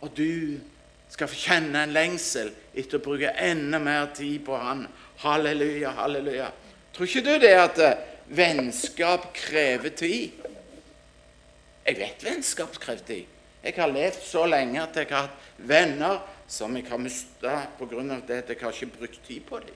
Og 0.00 0.14
du 0.16 0.56
skal 1.12 1.28
få 1.28 1.36
kjenne 1.36 1.82
en 1.84 1.92
lengsel 1.92 2.48
etter 2.72 2.96
å 2.96 3.04
bruke 3.04 3.34
enda 3.44 3.82
mer 3.82 4.08
tid 4.16 4.40
på 4.46 4.56
Han. 4.56 4.86
Halleluja, 5.20 5.92
halleluja. 6.00 6.48
Tror 6.96 7.10
ikke 7.10 7.26
du 7.28 7.34
det 7.44 7.52
at 7.58 7.82
eh, 7.84 8.00
vennskap 8.32 9.28
krever 9.36 9.92
tid? 9.92 10.48
Jeg 11.84 12.00
vet 12.00 12.24
vennskap 12.24 12.80
krever 12.80 13.04
tid. 13.04 13.36
Jeg 13.60 13.76
har 13.76 13.92
levd 13.92 14.24
så 14.24 14.48
lenge 14.48 14.80
at 14.80 14.96
jeg 14.96 15.12
har 15.12 15.28
hatt 15.28 15.46
venner 15.68 16.22
som 16.48 16.76
jeg 16.76 16.88
har 16.88 16.98
mista 16.98 17.58
pga. 17.78 18.02
det 18.26 18.38
at 18.38 18.48
jeg 18.48 18.60
har 18.60 18.72
ikke 18.72 18.98
brukt 18.98 19.20
tid 19.26 19.40
på 19.46 19.58
dem. 19.60 19.74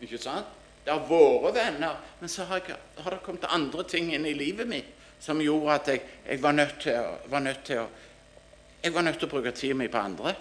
Ikke 0.00 0.18
sant? 0.18 0.46
Det 0.84 0.94
har 0.94 1.04
vært 1.04 1.54
venner, 1.54 1.96
men 2.20 2.28
så 2.28 2.44
har, 2.44 2.62
jeg, 2.66 2.76
har, 3.02 3.10
det 3.10 3.22
kommet 3.22 3.44
andre 3.50 3.84
ting 3.84 4.14
inn 4.14 4.24
i 4.26 4.32
livet 4.32 4.68
mitt 4.68 4.94
som 5.20 5.40
gjorde 5.42 5.74
at 5.74 5.88
jeg, 5.88 6.02
jeg 6.28 6.42
var, 6.42 6.52
nødt 6.54 6.86
å, 6.86 7.16
var 7.28 7.42
nødt 7.42 7.64
til 7.66 7.82
å 7.82 7.88
jeg 8.78 8.94
var 8.94 9.02
nødt 9.02 9.18
til 9.18 9.26
å 9.26 9.30
bruke 9.32 9.50
tida 9.52 9.74
mi 9.74 9.88
på 9.90 9.98
andre. 9.98 10.34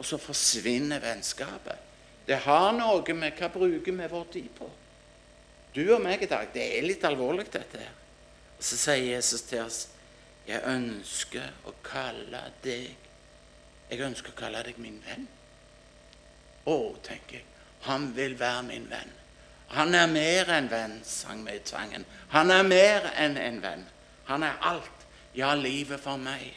Og 0.00 0.06
så 0.08 0.18
forsvinner 0.18 1.02
vennskapet. 1.02 1.90
Det 2.26 2.38
har 2.46 2.70
noe 2.72 3.14
med 3.14 3.36
hva 3.36 3.50
bruker 3.52 3.92
vi 3.92 4.08
vår 4.08 4.24
tid 4.32 4.48
på. 4.56 4.68
Du 5.74 5.82
og 5.94 6.00
meg 6.04 6.24
i 6.24 6.28
dag, 6.30 6.48
det 6.52 6.64
er 6.78 6.86
litt 6.86 7.04
alvorlig, 7.04 7.46
dette 7.52 7.80
her. 7.80 7.92
Så 8.62 8.78
sier 8.80 9.04
Jesus 9.12 9.44
til 9.48 9.64
oss 9.64 9.80
jeg 10.46 10.58
ønsker 10.66 11.68
å 11.68 11.74
kalle 11.86 12.40
deg 12.64 12.96
Jeg 13.92 14.00
ønsker 14.06 14.32
å 14.32 14.38
kalle 14.38 14.62
deg 14.64 14.78
min 14.80 14.96
venn. 15.04 15.26
Å, 16.64 16.76
tenker 17.04 17.42
jeg. 17.42 17.48
Han 17.84 18.06
vil 18.16 18.38
være 18.40 18.62
min 18.64 18.86
venn. 18.88 19.12
Han 19.76 19.92
er 19.96 20.08
mer 20.08 20.48
enn 20.56 20.70
venn, 20.72 20.94
sang 21.04 21.42
vi 21.44 21.58
i 21.58 21.60
sangen. 21.68 22.06
Han 22.32 22.52
er 22.54 22.64
mer 22.64 23.10
enn 23.20 23.36
en 23.36 23.60
venn. 23.60 23.84
Han 24.30 24.46
er 24.48 24.56
alt. 24.64 25.06
Ja, 25.36 25.52
livet 25.56 26.00
for 26.00 26.20
meg. 26.20 26.54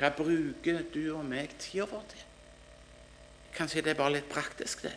Hva 0.00 0.08
bruker 0.16 0.80
du 0.94 1.02
og 1.18 1.24
meg 1.28 1.52
tida 1.60 1.84
vår 1.90 2.04
til? 2.08 2.24
Kanskje 3.56 3.84
det 3.84 3.92
er 3.92 4.00
bare 4.00 4.16
litt 4.16 4.32
praktisk, 4.32 4.86
det. 4.88 4.96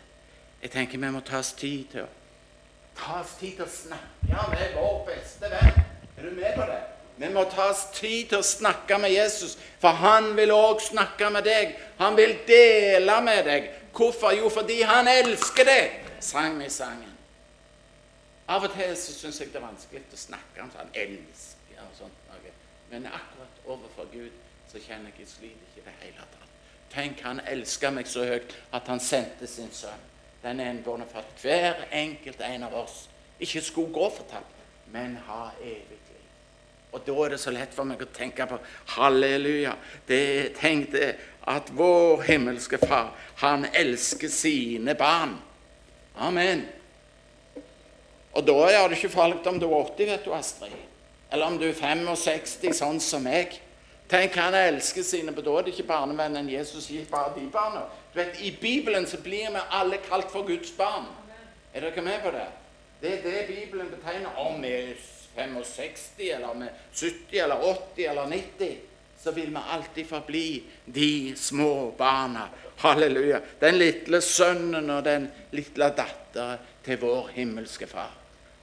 Jeg 0.62 0.72
tenker 0.72 1.00
vi 1.00 1.12
må 1.12 1.20
ta 1.20 1.42
oss 1.42 1.52
tid 1.58 1.90
til 1.92 2.06
å 2.06 2.10
ta 2.96 3.20
oss 3.20 3.34
tid 3.40 3.58
til 3.58 3.66
å 3.66 3.72
snakke 3.74 4.48
med 4.54 4.76
vår 4.78 5.00
beste 5.10 5.50
venn. 5.52 5.80
Er 6.16 6.28
du 6.28 6.36
med 6.38 6.54
på 6.56 6.68
det? 6.70 6.93
Vi 7.16 7.28
må 7.30 7.44
ta 7.46 7.68
oss 7.70 7.84
tid 7.94 8.32
til 8.32 8.40
å 8.40 8.46
snakke 8.46 8.98
med 8.98 9.12
Jesus, 9.14 9.54
for 9.78 9.94
han 10.02 10.32
vil 10.34 10.50
òg 10.50 10.82
snakke 10.82 11.28
med 11.30 11.46
deg. 11.46 11.76
Han 12.00 12.16
vil 12.18 12.34
dele 12.48 13.20
med 13.22 13.44
deg. 13.46 13.68
Hvorfor? 13.94 14.34
Jo, 14.34 14.48
fordi 14.50 14.80
han 14.82 15.08
elsker 15.08 15.68
deg, 15.68 16.00
sang 16.20 16.58
vi 16.58 16.70
sangen. 16.74 17.12
Av 18.50 18.66
og 18.66 18.74
til 18.74 18.96
så 18.98 19.14
syns 19.14 19.38
jeg 19.40 19.52
det 19.54 19.60
er 19.60 19.64
vanskelig 19.68 20.02
å 20.12 20.20
snakke 20.20 20.64
om 20.64 20.72
sånn 20.74 20.90
elsker 21.00 21.84
og 21.86 21.94
sånt 21.96 22.26
noe. 22.28 22.50
Men 22.90 23.06
akkurat 23.08 23.62
overfor 23.64 24.10
Gud 24.12 24.34
så 24.68 24.82
kjenner 24.82 25.14
jeg 25.14 25.24
jeg 25.24 25.30
sliter 25.30 25.70
ikke 25.70 25.80
i 25.80 25.86
det 25.86 25.94
hele 26.02 26.26
tatt. 26.34 26.50
Tenk, 26.92 27.22
han 27.24 27.40
elsker 27.48 27.94
meg 27.94 28.10
så 28.10 28.26
høyt 28.26 28.52
at 28.74 28.90
han 28.90 29.00
sendte 29.00 29.48
sin 29.48 29.72
sønn. 29.72 30.02
Den 30.42 30.60
enbårne 30.60 31.06
for 31.08 31.22
at 31.22 31.40
hver 31.40 31.86
enkelt 31.94 32.42
en 32.44 32.66
av 32.66 32.74
oss 32.82 33.06
ikke 33.40 33.62
skulle 33.64 33.94
gå 33.94 34.10
fortapt, 34.18 34.60
men 34.92 35.16
ha 35.24 35.46
evig 35.62 36.02
og 36.94 37.02
da 37.02 37.14
er 37.24 37.34
det 37.34 37.40
så 37.42 37.50
lett 37.50 37.74
for 37.74 37.88
meg 37.88 38.02
å 38.04 38.10
tenke 38.14 38.46
på 38.46 38.60
halleluja. 38.94 39.74
Det 40.06 40.54
tenkte 40.60 41.14
at 41.50 41.72
vår 41.74 42.22
himmelske 42.28 42.78
Far, 42.86 43.10
han 43.42 43.66
elsker 43.74 44.30
sine 44.30 44.94
barn. 44.98 45.34
Amen. 46.22 46.62
Og 48.34 48.46
da 48.46 48.56
er 48.70 48.88
det 48.88 48.98
ikke 49.00 49.12
farlig 49.14 49.42
om 49.50 49.58
du 49.58 49.66
er 49.66 49.76
80, 49.80 50.10
vet 50.12 50.24
du, 50.26 50.32
Astrid. 50.34 50.78
Eller 51.32 51.50
om 51.50 51.58
du 51.58 51.66
er 51.66 51.74
65, 51.74 52.70
sånn 52.78 53.02
som 53.02 53.26
meg. 53.26 53.58
Tenk, 54.10 54.36
han 54.38 54.54
elsker 54.54 55.02
sine, 55.02 55.34
da 55.34 55.54
er 55.58 55.66
det 55.66 55.74
ikke 55.74 55.88
barnevennen 55.88 56.50
Jesus 56.52 56.86
gir 56.92 57.06
bare 57.10 57.32
de 57.34 57.46
barna. 57.50 57.86
Du 58.12 58.20
vet, 58.20 58.38
I 58.38 58.52
Bibelen 58.60 59.06
så 59.10 59.18
blir 59.18 59.50
vi 59.50 59.62
alle 59.74 59.98
kalt 60.06 60.30
for 60.30 60.46
Guds 60.46 60.70
barn. 60.78 61.08
Er 61.74 61.88
dere 61.88 62.06
med 62.06 62.22
på 62.22 62.30
det? 62.30 62.46
Det 63.02 63.12
er 63.18 63.22
det 63.24 63.46
Bibelen 63.48 63.90
betegner. 63.90 64.30
Om 64.38 64.62
vi 64.62 64.94
65 65.34 66.30
eller 66.30 66.54
med 66.54 66.68
70 66.92 67.38
eller 67.38 67.64
80 67.64 68.04
eller 68.06 68.26
90, 68.26 68.76
så 69.20 69.30
vil 69.30 69.50
vi 69.50 69.60
alltid 69.70 70.06
forbli 70.06 70.62
de 70.84 71.36
små 71.36 71.94
barna. 71.98 72.48
Halleluja. 72.76 73.40
Den 73.60 73.78
lille 73.78 74.20
sønnen 74.20 74.90
og 74.90 75.04
den 75.04 75.30
lille 75.50 75.88
datteren 75.96 76.58
til 76.84 77.00
vår 77.00 77.30
himmelske 77.32 77.86
far. 77.86 78.12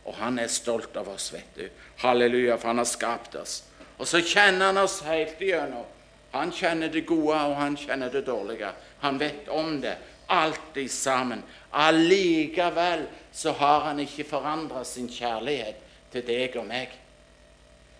Og 0.05 0.15
han 0.17 0.39
er 0.39 0.49
stolt 0.51 0.95
av 0.97 1.09
oss, 1.09 1.31
vet 1.33 1.55
du. 1.55 1.65
Halleluja, 2.03 2.57
for 2.57 2.73
han 2.73 2.81
har 2.81 2.89
skapt 2.89 3.35
oss. 3.35 3.63
Og 3.97 4.07
så 4.07 4.21
kjenner 4.21 4.71
han 4.71 4.81
oss 4.81 5.01
helt 5.05 5.41
igjennom. 5.41 5.85
Han 6.31 6.51
kjenner 6.55 6.89
det 6.89 7.03
gode, 7.09 7.35
og 7.35 7.55
han 7.59 7.77
kjenner 7.77 8.09
det 8.13 8.23
dårlige. 8.25 8.71
Han 9.01 9.19
vet 9.19 9.49
om 9.49 9.79
det, 9.81 9.97
alltid 10.31 10.91
sammen. 10.91 11.43
Allikevel 11.71 13.05
så 13.31 13.51
har 13.51 13.79
han 13.89 13.99
ikke 13.99 14.29
forandra 14.29 14.83
sin 14.87 15.09
kjærlighet 15.11 15.87
til 16.11 16.25
deg 16.27 16.55
og 16.59 16.67
meg. 16.67 16.93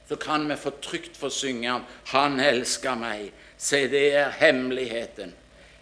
Så 0.10 0.18
kan 0.20 0.50
vi 0.50 0.56
få 0.60 0.70
trygt 0.82 1.18
få 1.18 1.30
synge 1.30 1.72
om 1.72 1.84
'Han 2.06 2.40
elsker 2.40 2.96
meg'. 2.96 3.32
Se, 3.58 3.88
det 3.88 4.16
er 4.16 4.30
hemmeligheten. 4.30 5.34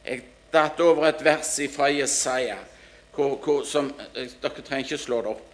Jeg 0.06 0.22
datt 0.54 0.80
over 0.80 1.06
et 1.06 1.24
vers 1.24 1.60
fra 1.76 1.88
Jesaja 1.88 2.58
hvor, 3.14 3.36
hvor, 3.44 3.64
som 3.64 3.94
Dere 4.16 4.62
trenger 4.64 4.86
ikke 4.86 4.98
slå 4.98 5.22
det 5.22 5.32
opp. 5.34 5.46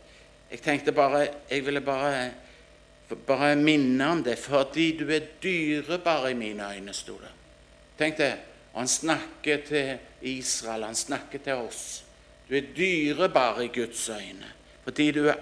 Jeg 0.51 0.62
tenkte 0.62 0.91
bare, 0.91 1.27
jeg 1.50 1.65
ville 1.65 1.82
bare, 1.82 2.32
bare 3.27 3.55
minne 3.55 4.08
om 4.08 4.24
det, 4.24 4.38
fordi 4.38 4.98
du 4.98 5.10
er 5.10 5.25
dyrebar 5.44 6.27
i 6.27 6.34
mine 6.34 6.75
øyne, 6.75 6.94
sto 6.94 7.13
det. 7.13 7.32
Tenk 7.98 8.17
det. 8.17 8.34
Og 8.74 8.82
han 8.82 8.88
snakker 8.88 9.58
til 9.67 9.98
Israel, 10.22 10.84
han 10.84 10.96
snakker 10.96 11.39
til 11.39 11.53
oss. 11.53 12.03
Du 12.50 12.55
er 12.55 12.62
dyrebar 12.77 13.62
i 13.62 13.67
Guds 13.67 14.10
øyne 14.10 14.51
fordi 14.86 15.12
du 15.12 15.24
er 15.25 15.39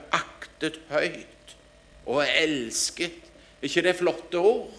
aktet 0.63 0.79
høyt 0.89 1.55
og 2.05 2.23
er 2.23 2.31
elsket. 2.43 3.19
Er 3.61 3.67
ikke 3.67 3.81
det 3.81 3.95
flotte 3.95 4.39
ord? 4.39 4.71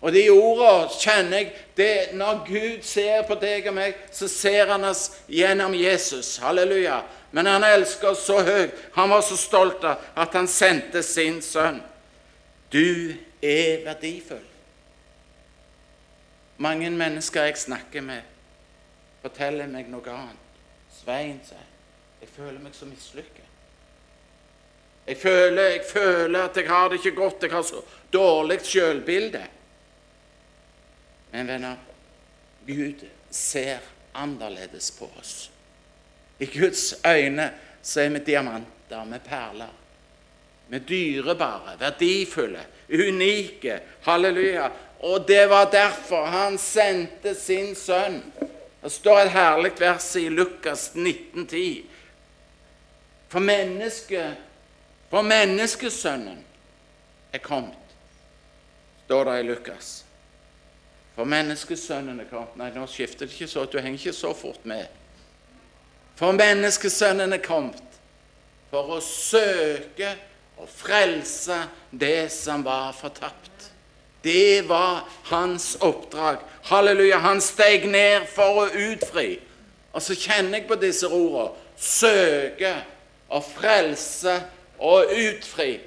Og 0.00 0.12
de 0.12 0.28
ordene 0.30 0.90
kjenner 1.00 1.38
jeg 1.38 1.52
det, 1.76 2.14
Når 2.14 2.44
Gud 2.46 2.82
ser 2.82 3.22
på 3.26 3.34
deg 3.34 3.66
og 3.66 3.74
meg, 3.74 3.94
så 4.12 4.28
ser 4.28 4.66
han 4.70 4.84
oss 4.84 5.22
gjennom 5.28 5.74
Jesus. 5.74 6.36
Halleluja. 6.36 7.02
Men 7.32 7.46
han 7.46 7.64
elsker 7.64 8.08
oss 8.08 8.26
så 8.26 8.42
høyt. 8.42 8.74
Han 8.94 9.10
var 9.10 9.20
så 9.20 9.36
stolt 9.36 9.84
av 9.84 10.02
at 10.16 10.34
han 10.34 10.46
sendte 10.46 11.02
sin 11.02 11.40
sønn. 11.42 11.80
Du 12.72 13.14
er 13.42 13.84
verdifull. 13.84 14.44
Mange 16.58 16.90
mennesker 16.90 17.44
jeg 17.44 17.58
snakker 17.58 18.00
med, 18.00 18.22
forteller 19.22 19.66
meg 19.68 19.90
noe 19.92 20.12
annet. 20.12 20.60
Svein 20.92 21.40
sier 21.44 21.66
jeg 22.20 22.30
føler 22.32 22.60
meg 22.62 22.72
så 22.74 22.88
mislykket. 22.88 23.45
Jeg 25.06 25.16
føler, 25.16 25.62
jeg 25.62 25.82
føler 25.92 26.42
at 26.42 26.56
jeg 26.56 26.68
har 26.68 26.88
det 26.88 26.98
ikke 27.04 27.16
godt. 27.16 27.42
Jeg 27.42 27.50
har 27.50 27.62
så 27.62 27.82
dårlig 28.12 28.60
selvbilde. 28.62 29.42
Men 31.30 31.48
venner, 31.48 31.76
Gud 32.66 33.06
ser 33.30 33.78
annerledes 34.14 34.90
på 34.90 35.10
oss. 35.18 35.50
I 36.38 36.46
Guds 36.46 36.94
øyne 37.06 37.50
så 37.82 38.00
er 38.00 38.08
vi 38.08 38.18
diamanter, 38.18 39.04
vi 39.04 39.18
perler. 39.18 39.72
Vi 40.68 40.78
dyrebare, 40.78 41.76
verdifulle, 41.78 42.60
unike. 42.90 43.80
Halleluja. 44.02 44.70
Og 45.00 45.28
det 45.28 45.46
var 45.50 45.70
derfor 45.70 46.24
han 46.24 46.58
sendte 46.58 47.34
sin 47.34 47.74
sønn. 47.74 48.22
Det 48.82 48.92
står 48.92 49.20
et 49.20 49.30
herlig 49.30 49.72
vers 49.78 50.08
i 50.16 50.28
Lukas 50.28 50.88
1910. 50.94 51.86
For 53.28 53.38
mennesket 53.38 54.45
for 55.10 55.22
menneskesønnen 55.22 56.42
er 57.32 57.42
kommet, 57.44 57.96
står 59.04 59.24
det 59.30 59.38
i 59.40 59.46
Lukas. 59.46 59.90
For 61.16 61.24
menneskesønnen 61.24 62.20
er 62.20 62.28
kommet 62.28 62.58
Nei, 62.60 62.70
nå 62.74 62.84
skifter 62.90 63.24
det 63.24 63.32
ikke 63.32 63.48
så. 63.48 63.64
Du 63.64 63.78
henger 63.80 63.96
ikke 63.96 64.12
så 64.12 64.34
fort 64.36 64.64
med. 64.68 64.84
For 66.16 66.36
menneskesønnen 66.36 67.32
er 67.32 67.44
kommet 67.44 68.00
for 68.70 68.96
å 68.96 69.00
søke 69.04 70.10
og 70.56 70.68
frelse 70.68 71.58
det 71.92 72.28
som 72.32 72.64
var 72.64 72.92
fortapt. 72.96 73.70
Det 74.24 74.66
var 74.68 75.04
hans 75.30 75.76
oppdrag. 75.80 76.40
Halleluja. 76.68 77.20
Han 77.22 77.40
steg 77.44 77.86
ned 77.88 78.26
for 78.32 78.64
å 78.64 78.68
utfri. 78.90 79.36
Og 79.94 80.02
så 80.02 80.16
kjenner 80.18 80.58
jeg 80.58 80.68
på 80.68 80.78
disse 80.80 81.08
ordene. 81.08 81.52
Søke 81.76 82.72
og 83.28 83.44
frelse 83.44 84.38
og 84.78 85.12
utfri. 85.12 85.80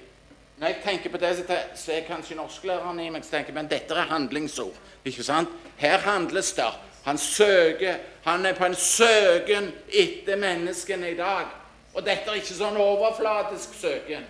Når 0.59 0.67
jeg 0.67 0.81
tenker 0.83 1.09
på 1.09 1.17
det, 1.17 1.45
så 1.75 1.91
er 1.91 2.07
kanskje 2.07 2.35
norsklæreren 2.35 2.99
i 2.99 3.09
meg 3.09 3.23
så 3.23 3.37
tenker 3.37 3.55
men 3.55 3.69
dette 3.71 3.95
er 3.95 4.09
handlingsord. 4.09 4.75
ikke 5.05 5.23
sant? 5.23 5.49
Her 5.77 5.97
handles 5.97 6.51
det. 6.53 6.67
Han 7.03 7.17
søker, 7.17 7.95
han 8.23 8.45
er 8.45 8.53
på 8.53 8.65
en 8.65 8.75
søken 8.75 9.71
etter 9.87 10.35
menneskene 10.35 11.11
i 11.11 11.17
dag. 11.17 11.47
Og 11.93 12.03
dette 12.05 12.29
er 12.29 12.41
ikke 12.41 12.57
sånn 12.57 12.77
overflatisk 12.77 13.73
søken, 13.79 14.25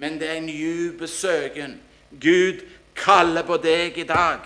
men 0.00 0.16
det 0.18 0.30
er 0.30 0.40
en 0.40 0.48
dyp 0.48 1.04
søken. 1.08 1.76
Gud 2.20 2.64
kaller 2.98 3.44
på 3.46 3.58
deg 3.62 3.98
i 3.98 4.06
dag. 4.08 4.42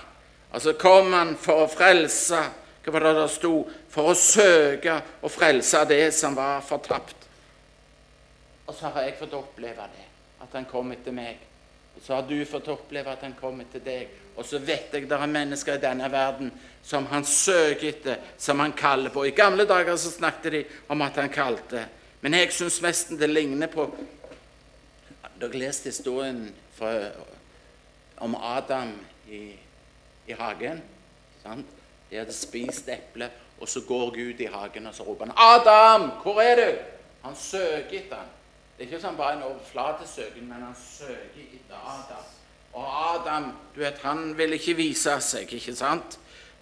Altså 0.53 0.75
kom 0.81 1.13
han 1.13 1.37
for 1.41 1.65
å 1.65 1.71
frelse 1.71 2.41
Hva 2.85 2.93
var 2.95 3.05
det 3.05 3.11
der 3.19 3.29
sto? 3.29 3.53
For 3.93 4.11
å 4.11 4.17
søke 4.17 4.95
og 5.21 5.33
frelse 5.33 5.83
det 5.89 6.07
som 6.17 6.37
var 6.37 6.63
fortapt. 6.65 7.18
Og 8.69 8.75
så 8.77 8.91
har 8.93 9.07
jeg 9.07 9.17
fått 9.17 9.37
oppleve 9.37 9.87
det, 9.95 10.07
at 10.45 10.53
han 10.53 10.67
kom 10.69 10.93
etter 10.93 11.15
meg. 11.17 11.41
Og 11.97 12.03
så 12.05 12.15
har 12.15 12.27
du 12.29 12.37
fått 12.47 12.69
oppleve 12.71 13.11
at 13.11 13.25
han 13.25 13.35
kom 13.39 13.63
etter 13.65 13.83
deg. 13.83 14.11
Og 14.37 14.47
så 14.47 14.61
vet 14.63 14.93
jeg 14.95 15.09
det 15.11 15.17
er 15.17 15.31
mennesker 15.33 15.79
i 15.79 15.83
denne 15.83 16.07
verden 16.13 16.53
som 16.85 17.09
han 17.11 17.25
søker 17.27 17.89
etter, 17.89 18.21
som 18.39 18.61
han 18.63 18.77
kaller 18.79 19.11
på. 19.11 19.25
I 19.27 19.35
gamle 19.35 19.67
dager 19.67 19.97
så 19.99 20.13
snakket 20.15 20.53
de 20.53 20.61
om 20.93 21.03
at 21.03 21.19
han 21.19 21.33
kalte. 21.33 21.87
Men 22.21 22.37
jeg 22.37 22.53
syns 22.55 22.79
mest 22.85 23.17
det 23.19 23.31
ligner 23.31 23.73
på 23.73 23.89
Dere 25.39 25.55
leste 25.55 25.93
historien 25.93 26.49
fra, 26.75 27.13
om 28.27 28.33
Adam 28.35 28.89
i, 29.31 29.53
i 30.27 30.35
hagen. 30.35 30.81
Sant? 31.45 31.69
De 32.11 32.19
hadde 32.19 32.35
spist 32.35 32.89
eple, 32.91 33.29
og 33.61 33.71
så 33.71 33.85
går 33.87 34.11
Gud 34.17 34.43
i 34.43 34.49
hagen 34.51 34.91
og 34.91 34.97
så 34.97 35.07
roper 35.07 35.29
han, 35.29 35.37
'Adam, 35.39 36.11
hvor 36.23 36.41
er 36.43 36.57
du?' 36.57 36.83
Han 37.23 37.37
søker 37.37 37.99
etter 38.01 38.17
ham. 38.17 38.35
Det 38.79 38.85
er 38.85 38.93
ikke 38.93 39.03
sånn 39.03 39.17
bare 39.19 39.35
en 39.35 39.41
overflatesøken, 39.43 40.45
men 40.47 40.61
han 40.63 40.75
søker 40.79 41.41
etter 41.43 41.79
Adam. 41.83 42.27
Og 42.79 42.85
Adam 42.87 43.49
du 43.75 43.81
vet, 43.83 43.99
han 44.05 44.37
vil 44.39 44.55
ikke 44.55 44.77
vise 44.79 45.17
seg, 45.27 45.51
ikke 45.51 45.75
sant? 45.75 46.19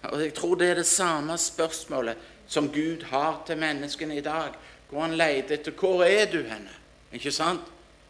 Og 0.09 0.23
Jeg 0.23 0.33
tror 0.33 0.55
det 0.57 0.69
er 0.71 0.79
det 0.81 0.87
samme 0.89 1.37
spørsmålet 1.37 2.17
som 2.47 2.71
Gud 2.73 3.05
har 3.11 3.43
til 3.45 3.61
menneskene 3.61 4.17
i 4.17 4.25
dag. 4.25 4.57
Hvor 4.89 5.01
han 5.01 5.13
leter 5.17 5.59
etter 5.59 5.71
'Hvor 5.71 6.03
er 6.03 6.25
du 6.31 6.41
henne?' 6.41 6.73
Ikke 7.13 7.31
sant? 7.31 7.61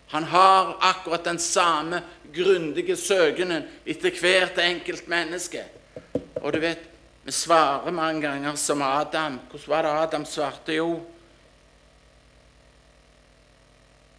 Han 0.07 0.23
har 0.23 0.77
akkurat 0.81 1.25
den 1.25 1.39
samme 1.39 2.03
grundige 2.35 2.95
søkenen 2.95 3.63
etter 3.85 4.11
hvert 4.19 4.57
enkelt 4.57 5.07
menneske. 5.07 5.63
Og 6.35 6.53
du 6.53 6.59
vet, 6.59 6.79
vi 7.23 7.31
svarer 7.31 7.91
mange 7.91 8.21
ganger 8.21 8.55
som 8.55 8.81
Adam. 8.81 9.39
Hvordan 9.49 9.67
var 9.67 9.81
det 9.81 9.89
Adam 9.89 10.25
svarte? 10.25 10.73
Jo, 10.73 11.01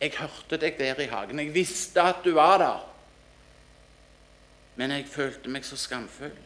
jeg 0.00 0.12
hørte 0.18 0.56
deg 0.56 0.78
der 0.78 1.00
i 1.02 1.08
hagen. 1.10 1.38
Jeg 1.38 1.54
visste 1.54 2.02
at 2.02 2.22
du 2.24 2.32
var 2.34 2.58
der. 2.58 2.84
Men 4.78 4.94
jeg 4.94 5.08
følte 5.10 5.50
meg 5.50 5.66
så 5.66 5.76
skamfull. 5.76 6.36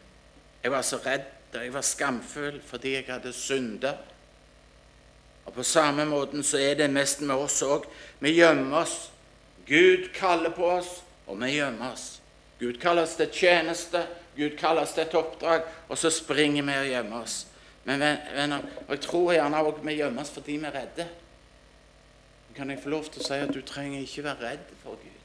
Jeg 0.63 0.71
var 0.71 0.81
så 0.81 0.97
redd, 1.05 1.27
og 1.53 1.61
jeg 1.61 1.73
var 1.73 1.85
skamfull 1.85 2.57
fordi 2.65 2.95
jeg 2.95 3.05
hadde 3.07 3.33
syndet. 3.33 3.97
Og 5.45 5.53
På 5.53 5.63
samme 5.63 6.05
måten 6.05 6.43
så 6.43 6.57
er 6.57 6.73
det 6.73 6.89
mest 6.89 7.21
med 7.21 7.35
oss 7.35 7.61
òg. 7.61 7.85
Vi 8.19 8.31
gjemmer 8.39 8.77
oss. 8.77 9.11
Gud 9.67 10.09
kaller 10.15 10.49
på 10.49 10.65
oss, 10.65 11.03
og 11.27 11.37
vi 11.41 11.53
gjemmer 11.59 11.91
oss. 11.91 12.21
Gud 12.59 12.79
kaller 12.81 13.03
oss 13.03 13.15
til 13.15 13.29
tjeneste, 13.31 14.05
Gud 14.35 14.57
kaller 14.57 14.81
oss 14.81 14.93
til 14.95 15.03
et 15.03 15.15
oppdrag, 15.15 15.61
og 15.89 15.97
så 15.97 16.09
springer 16.09 16.63
vi 16.63 16.77
og 16.79 16.89
gjemmer 16.89 17.21
oss. 17.21 17.47
Men 17.83 17.99
venner, 17.99 18.63
og 18.87 18.95
jeg 18.95 19.01
tror 19.01 19.33
gjerne 19.33 19.59
også 19.59 19.83
vi 19.83 19.97
gjemmer 19.99 20.23
oss 20.23 20.31
fordi 20.31 20.57
vi 20.57 20.65
er 20.65 20.75
redde. 20.75 21.07
Kan 22.55 22.69
jeg 22.69 22.79
få 22.83 22.89
lov 22.93 23.07
til 23.09 23.23
å 23.23 23.25
si 23.25 23.39
at 23.41 23.53
du 23.53 23.61
trenger 23.65 24.03
ikke 24.03 24.25
være 24.27 24.49
redd 24.51 24.73
for 24.83 24.99
Gud? 25.01 25.21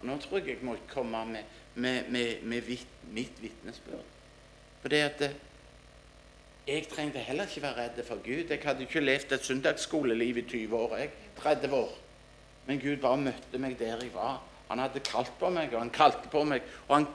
Og 0.00 0.06
Nå 0.08 0.16
tror 0.22 0.40
jeg 0.40 0.56
jeg 0.56 0.64
må 0.66 0.74
komme 0.90 1.24
med, 1.28 1.60
med, 1.74 2.10
med, 2.10 2.42
med 2.42 2.66
vitt, 2.66 2.98
mitt 3.14 3.38
vitnesbyrd. 3.42 4.18
For 4.80 4.92
det 4.92 5.00
at 5.04 5.24
jeg 6.66 6.86
trengte 6.90 7.22
heller 7.22 7.48
ikke 7.48 7.62
være 7.62 7.84
redd 7.84 8.02
for 8.06 8.22
Gud. 8.24 8.50
Jeg 8.50 8.62
hadde 8.64 8.86
ikke 8.86 9.02
levd 9.02 9.32
et 9.32 9.44
søndagsskoleliv 9.44 10.40
i 10.42 10.46
20 10.48 10.76
år. 10.76 10.96
jeg, 10.96 11.10
30 11.36 11.74
år. 11.74 11.90
Men 12.66 12.80
Gud 12.80 12.96
bare 13.02 13.20
møtte 13.20 13.58
meg 13.58 13.78
der 13.78 14.02
jeg 14.02 14.14
var. 14.14 14.40
Han 14.70 14.78
hadde 14.78 15.02
kalt 15.02 15.32
på 15.38 15.48
meg, 15.50 15.72
og 15.74 15.80
han 15.80 15.90
kalte 15.90 16.28
på 16.30 16.44
meg. 16.46 16.62
Og 16.88 16.96
han, 16.96 17.06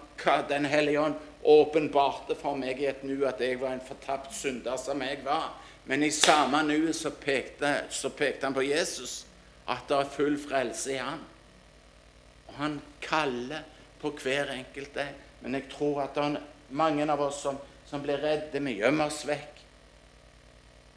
Den 0.49 0.65
hellige 0.65 0.99
ånd 0.99 1.15
åpenbarte 1.43 2.35
for 2.35 2.55
meg 2.57 2.81
i 2.81 2.87
et 2.89 3.03
nu 3.03 3.25
at 3.27 3.39
jeg 3.39 3.59
var 3.61 3.75
en 3.75 3.87
fortapt 3.87 4.33
synder 4.35 4.77
som 4.77 5.01
jeg 5.01 5.19
var. 5.25 5.53
Men 5.85 6.03
i 6.03 6.11
samme 6.11 6.63
nu 6.63 6.93
så 6.93 7.11
så 7.89 8.09
pekte 8.09 8.45
han 8.45 8.53
på 8.53 8.61
Jesus, 8.61 9.25
at 9.67 9.87
det 9.87 9.97
er 9.97 10.09
full 10.09 10.37
frelse 10.39 10.93
i 10.93 10.97
ham. 10.97 11.21
Og 12.47 12.53
han 12.53 12.81
kaller 13.01 13.61
på 14.01 14.09
hver 14.09 14.51
enkelt 14.51 14.97
en. 14.97 15.15
Men 15.41 15.53
jeg 15.53 15.69
tror 15.69 16.01
at 16.01 16.15
det 16.15 16.23
er 16.23 16.41
mange 16.69 17.11
av 17.11 17.21
oss 17.21 17.41
som, 17.41 17.57
som 17.85 18.01
blir 18.01 18.17
redde. 18.17 18.59
Vi 18.59 18.79
gjemmer 18.79 19.05
oss 19.05 19.25
vekk. 19.27 19.61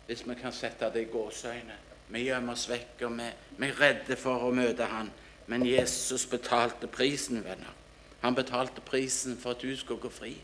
Hvis 0.07 0.25
vi 0.29 0.35
kan 0.41 0.53
sette 0.53 0.89
det 0.93 1.05
i 1.05 1.13
gåseøyne. 1.13 1.77
Vi 2.09 2.25
gjemmer 2.25 2.53
oss 2.57 2.69
vekk, 2.71 3.03
og 3.05 3.19
vi, 3.19 3.27
vi 3.59 3.69
er 3.69 3.81
redde 3.81 4.17
for 4.17 4.49
å 4.49 4.53
møte 4.53 4.89
Han. 4.89 5.11
Men 5.47 5.67
Jesus 5.67 6.27
betalte 6.29 6.89
prisen, 6.89 7.43
venner. 7.45 7.75
Han 8.23 8.35
betalte 8.35 8.81
prisen 8.81 9.37
for 9.37 9.53
at 9.53 9.61
du 9.61 9.77
skulle 9.77 10.01
gå 10.01 10.13
fri 10.13 10.37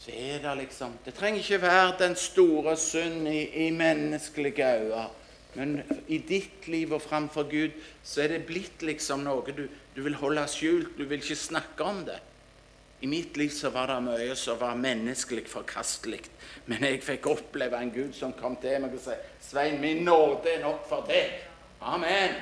så 0.00 0.10
er 0.16 0.38
det 0.40 0.56
liksom 0.62 0.94
Det 1.04 1.14
trenger 1.14 1.40
ikke 1.40 1.62
være 1.62 1.96
den 1.98 2.16
store 2.16 2.76
synd 2.76 3.28
i, 3.28 3.66
i 3.66 3.70
menneskelige 3.70 4.76
øyne. 4.80 5.06
Men 5.54 5.82
i 6.08 6.18
ditt 6.18 6.68
liv 6.68 6.92
og 6.92 7.02
framfor 7.02 7.42
Gud 7.50 7.74
så 8.02 8.22
er 8.22 8.28
det 8.28 8.46
blitt 8.46 8.82
liksom 8.86 9.24
noe 9.26 9.52
du, 9.52 9.66
du 9.96 10.02
vil 10.06 10.14
holde 10.14 10.46
skjult. 10.48 10.94
Du 10.98 11.04
vil 11.04 11.18
ikke 11.20 11.36
snakke 11.36 11.84
om 11.84 12.04
det. 12.06 12.20
I 13.00 13.08
mitt 13.08 13.36
liv 13.36 13.50
så 13.50 13.70
var 13.72 13.88
det 13.88 13.98
mye 14.04 14.36
som 14.36 14.60
var 14.60 14.76
menneskelig 14.76 15.46
forkastelig. 15.48 16.20
Men 16.68 16.84
jeg 16.84 17.02
fikk 17.02 17.26
oppleve 17.32 17.80
en 17.80 17.92
Gud 17.92 18.12
som 18.16 18.32
kom 18.36 18.56
til 18.60 18.80
meg 18.80 18.94
og 18.94 19.00
sa 19.00 19.16
'Svein, 19.40 19.80
min 19.80 20.04
nåde 20.04 20.48
er 20.54 20.62
nok 20.62 20.88
for 20.88 21.06
deg.' 21.08 21.44
Amen. 21.80 22.34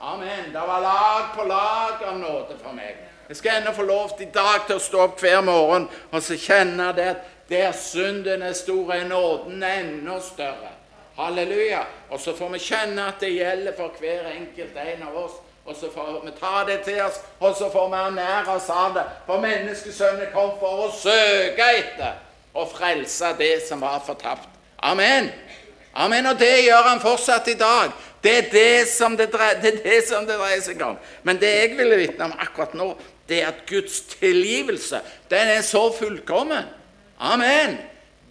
Amen. 0.00 0.52
Det 0.52 0.60
var 0.60 0.80
lag 0.80 1.36
på 1.36 1.44
lag 1.44 2.02
av 2.08 2.18
nåde 2.18 2.58
for 2.62 2.72
meg. 2.72 2.96
Jeg 3.28 3.36
skal 3.36 3.58
ennå 3.58 3.72
få 3.76 3.82
lov 3.82 4.12
til 4.16 4.28
i 4.28 4.30
dag 4.32 4.66
til 4.66 4.78
å 4.78 4.82
stå 4.82 5.00
opp 5.04 5.18
hver 5.20 5.40
morgen 5.44 5.88
og 6.12 6.22
så 6.22 6.36
kjenne 6.38 6.92
det 6.96 7.08
at 7.12 7.26
der 7.48 7.72
synden 7.72 8.42
er 8.42 8.52
stor, 8.52 8.92
er 8.94 9.08
nåden 9.08 9.62
enda 9.62 10.20
større. 10.20 10.70
Halleluja. 11.16 11.82
Og 12.10 12.20
så 12.20 12.36
får 12.36 12.48
vi 12.54 12.62
kjenne 12.62 13.08
at 13.08 13.20
det 13.20 13.32
gjelder 13.34 13.74
for 13.76 13.96
hver 14.00 14.30
enkelt 14.30 14.76
en 14.84 15.02
av 15.08 15.16
oss. 15.24 15.36
Og 15.68 15.76
så 15.76 15.90
får 15.92 16.22
vi 16.24 16.32
ta 16.40 16.62
det 16.64 16.78
til 16.86 17.02
oss, 17.04 17.18
og 17.40 17.56
så 17.56 17.66
får 17.72 17.88
vi 17.88 17.96
ernære 18.00 18.54
oss 18.54 18.70
av 18.72 18.94
det. 18.96 19.04
For 19.26 19.42
menneskesønnen 19.42 20.30
kom 20.32 20.54
for 20.60 20.86
å 20.86 20.92
søke 20.94 21.66
etter 21.80 22.14
og 22.54 22.70
frelse 22.72 23.34
det 23.36 23.58
som 23.68 23.82
var 23.84 24.00
fortapt. 24.06 24.48
Amen. 24.78 25.28
Amen. 25.94 26.26
Og 26.26 26.38
det 26.38 26.64
gjør 26.64 26.88
han 26.88 27.00
fortsatt 27.02 27.48
i 27.52 27.58
dag. 27.58 27.92
Det 28.22 28.32
er 28.38 28.48
det 28.50 28.88
som 28.90 29.14
det, 29.16 29.28
dreier, 29.32 29.60
det, 29.62 29.78
det 29.84 30.00
som 30.08 30.26
det 30.26 30.38
dreier 30.40 30.62
seg 30.64 30.80
om. 30.82 30.96
Men 31.22 31.38
det 31.38 31.52
jeg 31.52 31.76
ville 31.78 32.00
vitne 32.00 32.26
om 32.26 32.34
akkurat 32.38 32.74
nå, 32.78 32.88
det 33.28 33.42
er 33.42 33.52
at 33.52 33.62
Guds 33.68 34.00
tilgivelse, 34.16 35.00
den 35.30 35.52
er 35.54 35.62
så 35.62 35.84
fullkommen. 35.94 36.66
Amen. 37.18 37.76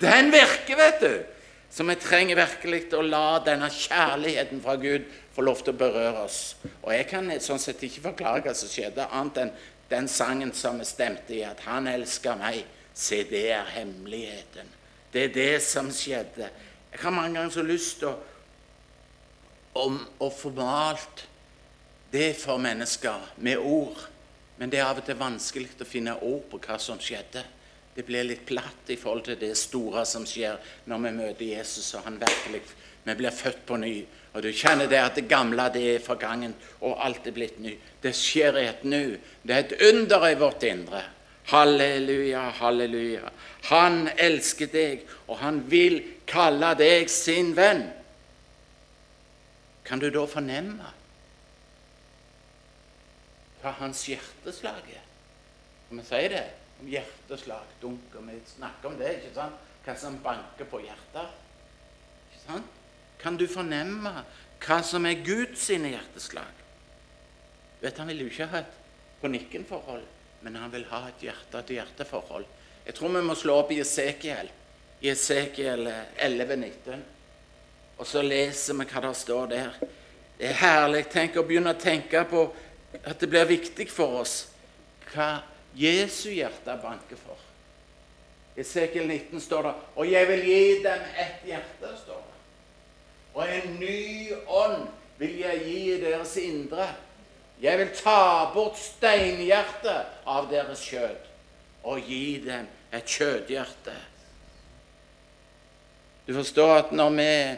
Den 0.01 0.31
virker, 0.33 0.75
vet 0.79 1.01
du. 1.01 1.13
Så 1.71 1.83
vi 1.83 1.95
trenger 1.99 2.39
virkelig 2.39 2.87
å 2.95 3.03
la 3.05 3.39
denne 3.45 3.69
kjærligheten 3.71 4.61
fra 4.63 4.77
Gud 4.81 5.05
få 5.35 5.43
lov 5.45 5.59
til 5.61 5.75
å 5.75 5.77
berøre 5.77 6.23
oss. 6.25 6.55
Og 6.81 6.89
jeg 6.95 7.05
kan 7.11 7.29
sånn 7.43 7.61
sett 7.61 7.83
ikke 7.85 8.07
forklare 8.07 8.41
hva 8.45 8.55
som 8.57 8.71
skjedde, 8.71 9.05
annet 9.13 9.43
enn 9.43 9.51
den 9.91 10.07
sangen 10.11 10.53
som 10.57 10.79
vi 10.81 10.87
stemte 10.87 11.35
i, 11.35 11.43
at 11.43 11.59
'Han 11.59 11.87
elsker 11.87 12.35
meg'. 12.35 12.65
Se, 12.93 13.23
det 13.23 13.51
er 13.51 13.63
hemmeligheten. 13.75 14.65
Det 15.13 15.23
er 15.23 15.33
det 15.33 15.61
som 15.61 15.91
skjedde. 15.91 16.49
Jeg 16.91 16.99
har 16.99 17.11
mange 17.11 17.35
ganger 17.35 17.51
så 17.51 17.61
lyst 17.61 17.99
til 17.99 18.07
å, 18.07 18.15
om 19.77 19.99
å 20.23 20.29
få 20.33 20.51
malt 20.57 21.25
det 22.11 22.33
for 22.39 22.61
mennesker 22.61 23.33
med 23.45 23.57
ord. 23.57 23.99
Men 24.57 24.71
det 24.73 24.81
er 24.81 24.89
av 24.89 25.01
og 25.01 25.05
til 25.05 25.19
vanskelig 25.19 25.75
å 25.81 25.87
finne 25.87 26.17
ord 26.25 26.47
på 26.51 26.59
hva 26.63 26.79
som 26.81 26.99
skjedde. 27.01 27.43
Det 27.97 28.05
blir 28.05 28.25
litt 28.25 28.45
platt 28.45 28.89
i 28.93 28.97
forhold 28.97 29.25
til 29.25 29.39
det 29.41 29.55
store 29.57 30.03
som 30.05 30.25
skjer 30.29 30.57
når 30.89 31.03
vi 31.03 31.11
møter 31.17 31.45
Jesus, 31.49 31.93
og 31.97 32.05
han 32.05 32.19
virkelig 32.21 32.61
Vi 33.07 33.13
blir 33.15 33.31
født 33.31 33.65
på 33.65 33.77
ny. 33.79 34.05
Og 34.33 34.41
du 34.43 34.51
kjenner 34.51 34.89
det 34.91 34.97
at 34.99 35.15
det 35.15 35.29
gamle 35.29 35.69
det 35.71 35.83
er 35.95 36.03
forgangen, 36.03 36.53
og 36.81 36.97
alt 37.05 37.27
er 37.27 37.31
blitt 37.31 37.59
ny. 37.63 37.77
Det 38.03 38.11
skjer 38.13 38.57
i 38.59 38.65
et 38.67 38.83
nu. 38.83 39.15
Det 39.41 39.53
er 39.55 39.63
et 39.63 39.93
under 39.93 40.25
i 40.27 40.35
vårt 40.35 40.63
indre. 40.67 41.01
Halleluja, 41.47 42.41
halleluja. 42.59 43.31
Han 43.69 44.09
elsker 44.19 44.67
deg, 44.67 45.07
og 45.27 45.39
han 45.39 45.61
vil 45.71 46.01
kalle 46.27 46.73
deg 46.75 47.07
sin 47.09 47.53
venn. 47.55 47.85
Kan 49.87 49.99
du 50.03 50.09
da 50.11 50.25
fornemme 50.27 50.93
hva 53.61 53.71
hans 53.79 54.03
hjerteslag 54.09 54.89
er. 54.93 55.05
Kan 55.87 56.01
vi 56.01 56.05
si 56.05 56.23
det? 56.31 56.45
Om 56.81 56.89
hjerteslag, 56.91 57.71
dunker 57.81 58.25
vi 58.27 58.35
snakker 58.45 58.91
om 58.91 58.97
det, 58.99 59.13
ikke 59.17 59.33
sant? 59.35 59.63
Hva 59.85 59.95
som 59.97 60.19
banker 60.23 60.67
på 60.69 60.81
hjertet. 60.83 61.31
Ikke 62.27 62.43
sant? 62.43 62.75
Kan 63.17 63.39
du 63.39 63.47
fornemme 63.49 64.11
hva 64.61 64.77
som 64.85 65.07
er 65.09 65.23
Guds 65.25 65.69
hjerteslag? 65.71 66.53
vet, 67.79 67.97
Han 67.97 68.07
vil 68.07 68.21
jo 68.25 68.29
ikke 68.29 68.51
ha 68.51 68.59
et 68.59 68.77
på 69.21 69.27
nikken-forhold, 69.27 70.03
men 70.41 70.55
han 70.55 70.71
vil 70.71 70.85
ha 70.91 71.07
et 71.09 71.23
hjerte-til-hjerte-forhold. 71.25 72.45
Jeg 72.85 72.95
tror 72.95 73.09
vi 73.15 73.21
må 73.25 73.35
slå 73.35 73.57
opp 73.63 73.71
i 73.71 73.79
Esekiel, 73.81 74.49
i 75.01 75.09
Esekiel 75.09 75.87
11,19. 75.87 77.01
Og 77.97 78.07
så 78.07 78.21
leser 78.21 78.77
vi 78.77 78.85
hva 78.85 79.03
det 79.07 79.13
står 79.17 79.49
der. 79.51 79.77
Det 80.37 80.51
er 80.51 80.59
herlig 80.61 81.07
tenk, 81.09 81.37
å 81.37 81.45
begynne 81.45 81.73
å 81.73 81.81
tenke 81.81 82.21
på 82.29 82.45
at 83.03 83.19
det 83.19 83.29
blir 83.29 83.49
viktig 83.49 83.89
for 83.89 84.21
oss 84.21 84.35
hva 85.11 85.39
Jesu 85.77 86.29
hjerte 86.33 86.77
banker 86.81 87.17
for. 87.17 87.39
I 88.57 88.65
Sekel 88.65 89.07
19 89.07 89.41
står 89.41 89.63
det 89.63 89.73
'Og 89.95 90.11
jeg 90.11 90.27
vil 90.27 90.45
gi 90.45 90.83
dem 90.83 91.01
et 91.17 91.45
hjerte', 91.45 91.97
står 92.03 92.21
det. 92.25 92.37
Og 93.33 93.49
en 93.49 93.75
ny 93.79 94.33
ånd 94.47 94.87
vil 95.17 95.39
jeg 95.39 95.63
gi 95.65 96.01
deres 96.01 96.37
indre. 96.37 96.87
Jeg 97.61 97.77
vil 97.77 97.89
ta 97.95 98.51
bort 98.53 98.77
steinhjertet 98.77 100.05
av 100.25 100.49
deres 100.51 100.81
kjød 100.81 101.17
og 101.83 102.01
gi 102.01 102.41
dem 102.45 102.67
et 102.93 103.05
kjødhjerte. 103.05 103.95
Du 106.27 106.33
forstår 106.33 106.75
at 106.77 106.91
når 106.91 107.09
vi 107.09 107.57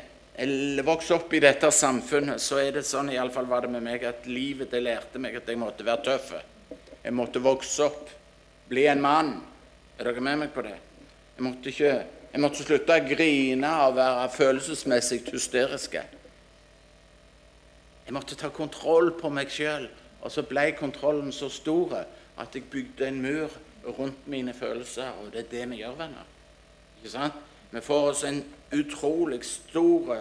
vokser 0.85 1.17
opp 1.17 1.33
i 1.33 1.41
dette 1.43 1.71
samfunnet, 1.71 2.39
så 2.39 2.61
er 2.61 2.77
det 2.77 2.85
sånn, 2.87 3.09
iallfall 3.11 3.47
var 3.49 3.65
det 3.65 3.73
med 3.73 3.83
meg, 3.83 4.03
at 4.07 4.27
livet 4.29 4.71
det 4.71 4.79
lærte 4.85 5.19
meg 5.19 5.35
at 5.35 5.49
jeg 5.49 5.59
måtte 5.59 5.83
være 5.83 6.03
tøff. 6.05 6.29
Jeg 7.03 7.15
måtte 7.15 7.41
vokse 7.43 7.83
opp, 7.83 8.11
bli 8.69 8.85
en 8.87 9.01
mann. 9.03 9.33
Er 9.97 10.07
dere 10.07 10.23
med 10.23 10.39
meg 10.43 10.53
på 10.55 10.63
det? 10.63 10.77
Jeg 11.35 11.43
måtte, 11.43 11.71
ikke, 11.73 11.91
jeg 12.31 12.43
måtte 12.43 12.63
slutte 12.63 12.95
å 12.95 13.05
grine 13.09 13.71
og 13.85 13.97
være 13.97 14.29
følelsesmessig 14.35 15.21
hysteriske. 15.31 16.03
Jeg 18.05 18.15
måtte 18.15 18.37
ta 18.39 18.51
kontroll 18.53 19.11
på 19.19 19.31
meg 19.33 19.51
sjøl, 19.53 19.89
og 20.23 20.31
så 20.31 20.43
ble 20.47 20.69
kontrollen 20.79 21.33
så 21.35 21.49
stor 21.51 21.97
at 21.99 22.55
jeg 22.55 22.69
bygde 22.71 23.07
en 23.07 23.19
mur 23.23 23.59
rundt 23.97 24.27
mine 24.27 24.53
følelser, 24.55 25.11
og 25.19 25.33
det 25.33 25.45
er 25.45 25.51
det 25.51 25.67
vi 25.73 25.81
gjør, 25.83 25.99
venner. 25.99 26.31
Ikke 26.99 27.11
sant? 27.11 27.43
Vi 27.71 27.83
får 27.85 28.07
oss 28.09 28.23
en 28.27 28.41
utrolig 28.75 29.43
stor 29.45 30.15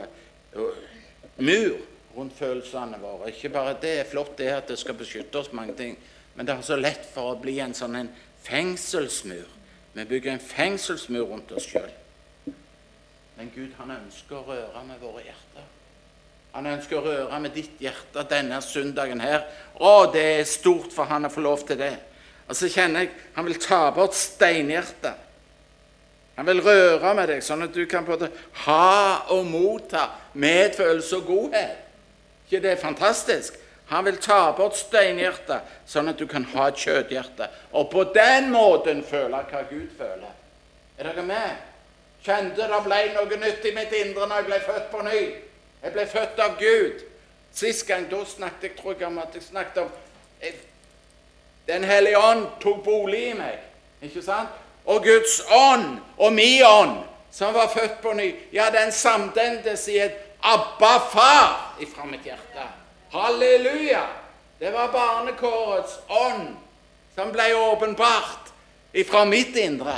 mur 1.39 1.77
rundt 2.17 2.35
følelsene 2.39 2.99
våre. 3.01 3.31
Ikke 3.31 3.53
bare 3.53 3.77
det 3.83 3.95
er 4.01 4.09
flott 4.11 4.37
det 4.39 4.51
at 4.53 4.69
det 4.71 4.79
skal 4.81 4.97
beskytte 4.99 5.39
oss 5.39 5.53
mange 5.53 5.77
ting, 5.79 5.99
men 6.35 6.47
det 6.47 6.55
er 6.55 6.67
så 6.67 6.79
lett 6.79 7.07
for 7.15 7.33
å 7.33 7.39
bli 7.41 7.59
en 7.63 7.77
sånn 7.77 7.97
en 7.99 8.13
fengselsmur. 8.47 9.47
Vi 9.95 10.05
bygger 10.05 10.33
en 10.33 10.43
fengselsmur 10.43 11.27
rundt 11.31 11.53
oss 11.53 11.67
sjøl. 11.69 11.91
Men 13.39 13.51
Gud 13.55 13.75
han 13.79 13.95
ønsker 13.95 14.41
å 14.41 14.47
røre 14.47 14.85
med 14.87 15.03
våre 15.03 15.23
hjerter. 15.27 15.67
Han 16.57 16.67
ønsker 16.67 16.99
å 16.99 17.05
røre 17.05 17.39
med 17.43 17.55
ditt 17.55 17.81
hjerte 17.83 18.25
denne 18.31 18.59
søndagen 18.65 19.21
her. 19.23 19.45
Å, 19.79 20.09
det 20.11 20.25
er 20.41 20.49
stort 20.49 20.95
for 20.95 21.07
han 21.11 21.29
å 21.29 21.33
få 21.33 21.45
lov 21.45 21.63
til 21.69 21.79
det. 21.79 21.95
Og 22.49 22.57
så 22.57 22.71
kjenner 22.73 23.05
jeg 23.05 23.13
han 23.37 23.47
vil 23.47 23.61
ta 23.63 23.83
bort 23.95 24.17
steinhjertet. 24.17 25.28
Han 26.38 26.46
vil 26.46 26.61
røre 26.62 27.14
med 27.18 27.33
deg, 27.33 27.40
sånn 27.42 27.64
at 27.66 27.74
du 27.74 27.83
kan 27.90 28.05
både 28.07 28.29
ha 28.62 29.24
og 29.35 29.48
motta 29.51 30.05
medfølelse 30.38 31.16
og 31.16 31.24
godhet. 31.27 31.81
ikke 32.46 32.61
det 32.62 32.70
er 32.70 32.77
fantastisk? 32.79 33.57
Han 33.88 34.05
vil 34.05 34.20
ta 34.22 34.53
bort 34.53 34.77
steinhjertet, 34.79 35.66
sånn 35.87 36.12
at 36.12 36.18
du 36.18 36.29
kan 36.31 36.44
ha 36.53 36.68
et 36.68 36.79
kjøtthjerte. 36.79 37.48
Og 37.72 37.90
på 37.90 38.05
den 38.14 38.53
måten 38.53 39.03
føle 39.03 39.40
hva 39.51 39.64
Gud 39.66 39.88
føler. 39.98 40.31
Er 40.98 41.11
dere 41.11 41.24
med? 41.27 41.57
Kjente 42.22 42.70
det 42.70 42.81
ble 42.87 43.01
noe 43.16 43.40
nytt 43.42 43.66
i 43.66 43.74
mitt 43.74 43.98
indre 43.98 44.31
når 44.31 44.44
jeg 44.44 44.48
ble 44.53 44.61
født 44.68 44.88
på 44.92 45.03
ny. 45.09 45.20
Jeg 45.83 45.96
ble 45.96 46.07
født 46.07 46.44
av 46.46 46.55
Gud. 46.62 47.03
Sist 47.51 47.87
gang 47.90 48.07
da 48.11 48.22
snakket 48.22 48.68
jeg 48.70 48.79
tror 48.79 48.94
jeg 48.94 49.11
om 49.11 49.18
at 49.18 49.35
jeg 49.35 49.42
snakket 49.42 49.83
om 49.83 49.90
jeg, 50.42 50.55
Den 51.66 51.85
hellige 51.85 52.18
ånd 52.18 52.46
tok 52.62 52.85
bolig 52.85 53.27
i 53.33 53.37
meg. 53.42 53.59
Ikke 54.07 54.22
sant? 54.22 54.68
Og 54.88 55.05
Guds 55.05 55.40
ånd 55.53 55.98
og 56.16 56.33
min 56.33 56.62
ånd, 56.64 56.96
som 57.31 57.55
var 57.55 57.68
født 57.68 58.01
på 58.03 58.14
ny, 58.16 58.31
ja, 58.53 58.70
den 58.72 58.92
samdentes 58.92 59.88
i 59.92 59.98
et 60.01 60.24
Abba-far 60.40 61.83
ifra 61.83 62.07
mitt 62.07 62.24
hjerte. 62.24 62.64
Halleluja! 63.11 64.07
Det 64.59 64.70
var 64.70 64.92
barnekårets 64.92 65.98
ånd 66.09 66.57
som 67.14 67.33
ble 67.35 67.51
åpenbart 67.55 68.53
ifra 68.92 69.24
mitt 69.24 69.57
indre. 69.57 69.96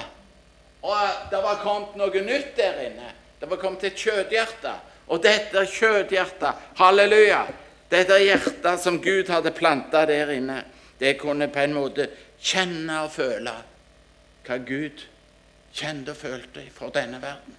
Og 0.80 0.96
det 1.30 1.40
var 1.44 1.60
kommet 1.60 1.96
noe 2.00 2.22
nytt 2.24 2.54
der 2.56 2.80
inne. 2.88 3.12
Det 3.40 3.48
var 3.48 3.60
kommet 3.60 3.84
et 3.84 4.00
kjødhjerte. 4.00 4.72
Og 5.10 5.22
dette 5.22 5.64
kjøtthjertet, 5.66 6.68
halleluja, 6.78 7.42
dette 7.90 8.18
hjertet 8.22 8.80
som 8.80 9.00
Gud 9.02 9.28
hadde 9.28 9.50
planta 9.52 10.04
der 10.06 10.30
inne, 10.36 10.62
det 10.98 11.16
kunne 11.18 11.48
på 11.50 11.64
en 11.64 11.74
måte 11.74 12.06
kjenne 12.38 13.02
og 13.04 13.10
føle 13.12 13.54
hva 14.46 14.58
Gud 14.58 15.06
kjente 15.72 16.14
og 16.14 16.20
følte 16.20 16.64
for 16.74 16.92
denne 16.94 17.20
verden. 17.22 17.56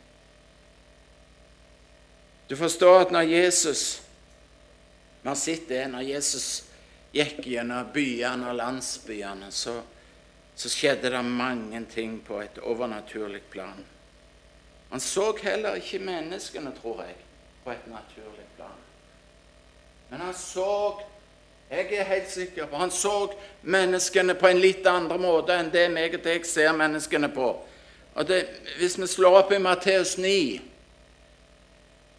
Du 2.49 2.57
forstår 2.59 3.05
at 3.05 3.13
når 3.15 3.29
Jesus 3.31 4.01
vi 5.21 5.29
har 5.29 5.35
sett 5.35 5.67
det 5.69 5.83
når 5.87 6.01
Jesus 6.01 6.45
gikk 7.13 7.45
gjennom 7.45 7.91
byene 7.93 8.47
og 8.49 8.57
landsbyene, 8.57 9.51
så, 9.53 9.75
så 10.55 10.71
skjedde 10.71 11.11
det 11.13 11.21
mange 11.21 11.83
ting 11.91 12.15
på 12.25 12.39
et 12.41 12.57
overnaturlig 12.57 13.43
plan. 13.53 13.83
Han 14.89 15.03
så 15.03 15.27
heller 15.43 15.77
ikke 15.77 16.01
menneskene, 16.03 16.73
tror 16.81 17.03
jeg, 17.05 17.15
på 17.63 17.71
et 17.71 17.85
naturlig 17.91 18.47
plan. 18.55 18.79
Men 20.09 20.25
han 20.25 20.33
så 20.35 20.71
jeg 21.71 21.93
er 21.95 22.03
helt 22.03 22.29
sikker 22.29 22.65
på 22.67 22.75
Han 22.75 22.91
så 22.91 23.31
menneskene 23.61 24.35
på 24.35 24.47
en 24.47 24.59
litt 24.59 24.87
andre 24.87 25.17
måte 25.17 25.55
enn 25.55 25.71
det 25.71 25.87
meg 25.93 26.17
og 26.17 26.25
deg 26.25 26.45
ser 26.45 26.73
menneskene 26.75 27.29
på. 27.31 27.53
Og 28.15 28.27
det, 28.27 28.43
Hvis 28.77 28.99
vi 28.99 29.07
slår 29.07 29.37
opp 29.39 29.51
i 29.55 29.61
Matteus 29.61 30.17
9 30.17 30.61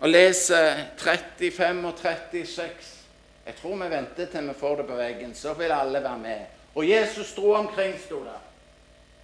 og 0.00 0.08
leser 0.08 0.88
35 0.98 1.86
og 1.86 2.00
36 2.00 3.02
jeg 3.46 3.54
tror 3.58 3.76
vi 3.76 3.88
venter 3.90 4.28
til 4.30 4.48
vi 4.48 4.54
får 4.54 4.76
det 4.76 4.86
på 4.86 4.96
veggen. 4.96 5.34
Så 5.34 5.54
vil 5.58 5.72
alle 5.74 6.02
være 6.02 6.18
med. 6.18 6.40
Og 6.74 6.88
Jesus 6.88 7.34
dro 7.34 7.52
omkring, 7.52 7.98
sto 7.98 8.22
det. 8.24 8.38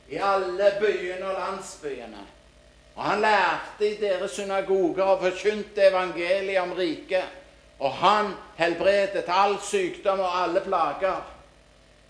I 0.08 0.18
alle 0.18 0.72
byene 0.80 1.26
og 1.26 1.34
landsbyene. 1.38 2.24
Og 2.96 3.04
han 3.04 3.20
lærte 3.20 3.86
i 3.86 4.00
deres 4.00 4.30
synagoger 4.30 5.04
og 5.04 5.20
forkynte 5.22 5.86
evangeliet 5.86 6.60
om 6.60 6.72
riket. 6.72 7.37
Og 7.78 7.92
han 8.00 8.32
helbredet 8.58 9.28
all 9.30 9.58
sykdom 9.62 10.20
og 10.20 10.38
alle 10.42 10.62
plager. 10.64 11.20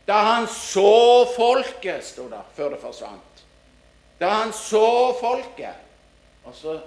Da 0.09 0.19
han 0.25 0.47
så 0.49 1.27
folket, 1.37 2.05
sto 2.05 2.29
det 2.31 2.41
før 2.57 2.73
det 2.73 2.81
forsvant. 2.81 3.43
Da 4.21 4.31
han 4.41 4.53
så 4.57 5.13
folket, 5.21 5.85
og 6.49 6.55
så 6.57 6.79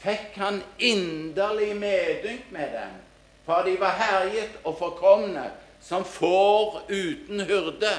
fikk 0.00 0.38
han 0.38 0.62
inderlig 0.78 1.74
medynk 1.76 2.52
med 2.54 2.76
dem 2.78 2.98
for 3.50 3.66
de 3.66 3.74
var 3.80 3.96
herjet 3.98 4.60
og 4.64 4.76
forkomne 4.78 5.48
som 5.82 6.04
får 6.06 6.84
uten 6.90 7.42
hyrde. 7.48 7.92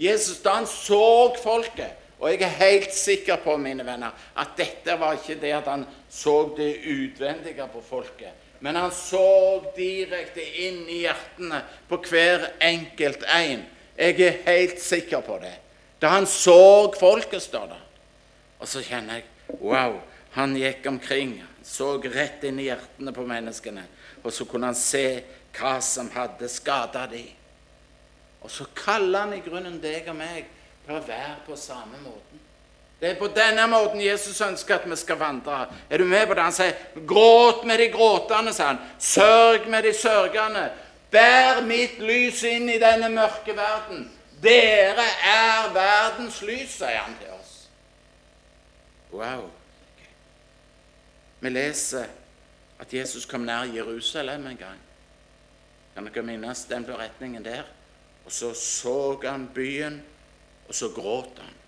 Jesus 0.00 0.38
da 0.40 0.60
han 0.60 0.68
så 0.68 1.34
folket 1.42 1.98
Og 2.20 2.28
jeg 2.28 2.42
er 2.44 2.58
helt 2.60 2.94
sikker 2.94 3.38
på 3.40 3.54
mine 3.56 3.80
venner, 3.80 4.12
at 4.36 4.50
dette 4.56 4.92
var 5.00 5.14
ikke 5.16 5.38
det 5.40 5.54
at 5.56 5.68
han 5.70 5.86
så 6.12 6.50
det 6.52 6.74
utvendige 6.84 7.64
på 7.72 7.80
folket, 7.80 8.34
men 8.60 8.76
han 8.76 8.92
så 8.92 9.60
direkte 9.76 10.44
inn 10.64 10.82
i 10.88 11.02
hjertene 11.06 11.62
på 11.88 12.00
hver 12.10 12.50
enkelt 12.60 13.24
en. 13.24 13.64
Jeg 13.96 14.20
er 14.24 14.42
helt 14.46 14.80
sikker 14.82 15.24
på 15.24 15.38
det. 15.42 15.54
Da 16.00 16.14
han 16.14 16.28
så 16.28 16.90
folket, 16.96 17.42
står 17.42 17.72
det. 17.72 17.80
Og 18.60 18.68
så 18.68 18.84
kjenner 18.84 19.20
jeg 19.20 19.28
Wow, 19.60 19.96
han 20.36 20.52
gikk 20.54 20.84
omkring, 20.86 21.40
så 21.66 21.96
rett 21.98 22.44
inn 22.46 22.60
i 22.62 22.68
hjertene 22.68 23.10
på 23.12 23.24
menneskene 23.26 23.82
og 24.22 24.32
så 24.32 24.44
kunne 24.44 24.70
han 24.70 24.78
se 24.78 25.04
hva 25.56 25.78
som 25.84 26.10
hadde 26.14 26.48
skada 26.52 27.06
de. 27.10 27.24
Og 28.40 28.52
så 28.52 28.66
kaller 28.76 29.26
han 29.26 29.36
i 29.36 29.42
grunnen 29.44 29.80
deg 29.82 30.08
og 30.10 30.18
meg 30.18 30.48
til 30.84 30.96
å 30.96 31.04
være 31.04 31.40
på 31.46 31.56
samme 31.58 32.00
måten. 32.04 32.39
Det 33.00 33.08
er 33.08 33.18
på 33.18 33.30
denne 33.32 33.64
måten 33.66 34.00
Jesus 34.04 34.40
ønsker 34.44 34.74
at 34.74 34.90
vi 34.90 34.96
skal 34.96 35.16
vandre. 35.16 35.66
Er 35.90 35.98
du 35.98 36.04
med 36.04 36.26
på 36.26 36.34
det? 36.34 36.42
Han 36.42 36.52
sier, 36.52 36.72
'Gråt 37.06 37.64
med 37.64 37.78
de 37.78 37.88
gråtende', 37.92 38.52
sa 38.52 38.66
han. 38.66 38.78
'Sørg 38.98 39.68
med 39.68 39.82
de 39.82 39.92
sørgende'. 39.92 40.68
Bær 41.10 41.62
mitt 41.66 41.98
lys 41.98 42.42
inn 42.42 42.68
i 42.68 42.78
denne 42.78 43.08
mørke 43.08 43.56
verden. 43.56 44.10
Dere 44.42 45.06
er 45.26 45.72
verdens 45.72 46.42
lys, 46.42 46.76
sier 46.78 47.02
han 47.02 47.16
til 47.20 47.32
oss. 47.40 47.68
Wow. 49.12 49.50
Vi 51.40 51.48
leser 51.48 52.06
at 52.80 52.94
Jesus 52.94 53.26
kom 53.26 53.40
nær 53.40 53.64
Jerusalem 53.74 54.46
en 54.46 54.56
gang. 54.56 54.78
Kan 55.94 56.06
dere 56.06 56.22
minnes 56.24 56.64
den 56.64 56.84
beretningen 56.84 57.44
der? 57.44 57.64
Og 58.24 58.32
så 58.32 58.54
så 58.54 59.18
han 59.24 59.48
byen, 59.54 60.02
og 60.68 60.74
så 60.74 60.88
gråt 60.94 61.40
han. 61.40 61.59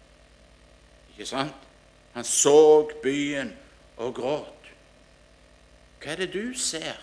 Ikke 1.23 1.31
sant? 1.31 1.67
Han 2.13 2.25
så 2.27 2.91
byen 3.03 3.53
og 3.97 4.15
gråt. 4.15 4.71
Hva 6.03 6.17
er 6.17 6.25
det 6.25 6.33
du 6.35 6.51
ser 6.59 6.99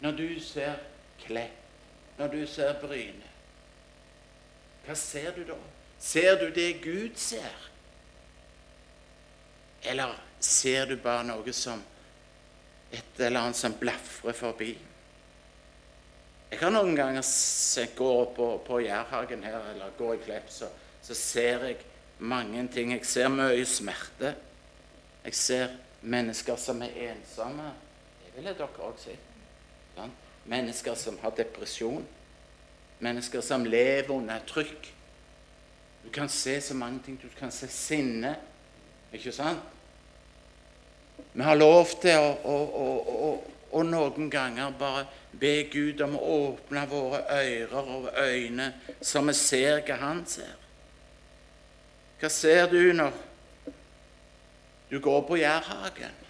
når 0.00 0.16
du 0.16 0.40
ser 0.40 0.80
Klepp 1.20 2.16
når 2.16 2.32
du 2.32 2.40
ser 2.48 2.72
Bryne? 2.80 3.28
Hva 4.86 4.96
ser 4.96 5.30
du 5.36 5.42
da? 5.50 5.58
Ser 6.00 6.40
du 6.40 6.48
det 6.54 6.80
Gud 6.80 7.20
ser? 7.20 7.68
Eller 9.84 10.16
ser 10.40 10.88
du 10.88 10.96
bare 10.96 11.28
noe 11.28 11.52
som 11.52 11.84
et 12.88 13.20
eller 13.20 13.44
annet 13.44 13.60
som 13.60 13.76
blafrer 13.76 14.32
forbi? 14.32 14.72
Jeg 16.48 16.60
har 16.64 16.72
noen 16.72 16.96
ganger 16.96 17.32
gå 18.00 18.12
på, 18.32 18.50
på 18.64 18.82
Jærhagen 18.88 19.44
her, 19.44 19.60
eller 19.74 19.96
går 19.98 20.16
i 20.16 20.24
Klepp, 20.24 20.50
så, 20.50 20.72
så 21.04 21.14
ser 21.14 21.68
jeg 21.68 21.82
mange 22.22 22.68
ting. 22.68 22.92
Jeg 22.92 23.06
ser 23.06 23.28
mye 23.28 23.64
smerte. 23.66 24.34
Jeg 25.24 25.34
ser 25.34 25.76
mennesker 26.02 26.56
som 26.56 26.82
er 26.82 26.94
ensomme. 27.10 27.70
Det 28.22 28.36
ville 28.36 28.54
dere 28.58 28.86
òg 28.86 28.98
si. 29.00 29.16
Mennesker 30.50 30.94
som 30.98 31.18
har 31.22 31.34
depresjon. 31.36 32.04
Mennesker 33.02 33.42
som 33.42 33.64
lever 33.66 34.10
under 34.14 34.42
trykk. 34.46 34.92
Du 36.04 36.10
kan 36.10 36.28
se 36.28 36.60
så 36.60 36.74
mange 36.74 37.00
ting. 37.04 37.20
Du 37.22 37.28
kan 37.38 37.50
se 37.50 37.68
sinne. 37.68 38.36
Ikke 39.12 39.32
sant? 39.32 39.60
Vi 41.32 41.42
har 41.42 41.56
lov 41.56 41.86
til 42.00 42.18
å, 42.18 42.32
å, 42.44 42.56
å, 42.76 43.28
å, 43.72 43.82
noen 43.86 44.30
ganger 44.30 44.72
bare 44.78 45.06
be 45.38 45.62
Gud 45.72 46.00
om 46.04 46.16
å 46.18 46.32
åpne 46.48 46.82
våre 46.90 47.22
ører 47.36 47.92
og 47.94 48.08
øyne, 48.20 48.72
så 49.00 49.22
vi 49.24 49.34
ser 49.36 49.80
hva 49.86 49.96
Han 50.02 50.24
ser. 50.28 50.61
Hva 52.22 52.28
ser 52.30 52.68
du 52.70 52.92
når 52.94 53.16
du 54.90 55.00
går 55.02 55.24
på 55.26 55.40
Jærhagen? 55.40 56.20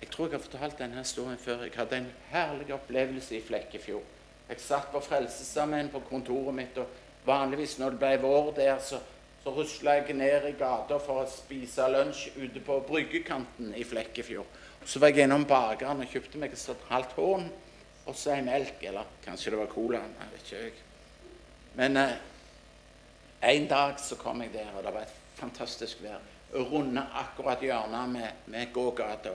Jeg 0.00 0.08
tror 0.08 0.30
jeg 0.30 0.38
har 0.38 0.44
fortalt 0.46 0.78
denne 0.78 1.02
historien 1.02 1.36
før. 1.38 1.66
Jeg 1.66 1.76
hadde 1.76 1.98
en 1.98 2.08
herlig 2.30 2.72
opplevelse 2.72 3.36
i 3.36 3.42
Flekkefjord. 3.44 4.08
Jeg 4.48 4.64
satt 4.64 4.88
på 4.92 5.04
Frelsesarmeen 5.04 5.92
på 5.92 6.00
kontoret 6.08 6.56
mitt, 6.56 6.80
og 6.80 7.28
vanligvis 7.28 7.76
når 7.78 7.92
det 7.92 8.02
ble 8.06 8.14
vår 8.24 8.50
der, 8.56 8.80
så 8.80 9.02
så 9.44 9.52
rusla 9.52 9.98
jeg 9.98 10.14
ned 10.16 10.46
i 10.48 10.56
gata 10.56 10.96
for 10.96 11.20
å 11.20 11.28
spise 11.28 11.84
lunsj 11.92 12.30
ute 12.38 12.64
på 12.64 12.78
bryggekanten 12.88 13.74
i 13.76 13.84
Flekkefjord. 13.84 14.60
Så 14.88 15.00
var 15.02 15.12
jeg 15.12 15.26
innom 15.26 15.44
bakeren 15.44 16.00
og 16.00 16.08
kjøpte 16.08 16.40
meg 16.40 16.56
et 16.56 16.86
halvt 16.88 17.12
horn 17.18 17.50
og 18.06 18.16
så 18.16 18.32
ei 18.32 18.44
melk. 18.46 18.80
Eller 18.80 19.10
kanskje 19.26 19.52
det 19.52 19.60
var 19.60 19.68
cola. 19.74 20.00
Jeg 20.00 20.30
vet 20.32 20.54
ikke. 20.70 20.86
Men 21.76 22.00
eh, 22.00 22.16
en 23.50 23.66
dag 23.68 23.98
så 24.00 24.16
kom 24.16 24.42
jeg 24.42 24.52
der, 24.54 24.70
og 24.76 24.84
det 24.84 24.92
var 24.94 25.06
et 25.06 25.16
fantastisk 25.38 26.02
vær. 26.04 26.22
Runde 26.54 27.02
akkurat 27.18 27.62
hjørnet 27.62 28.08
med, 28.08 28.44
med 28.46 28.72
gågata. 28.72 29.34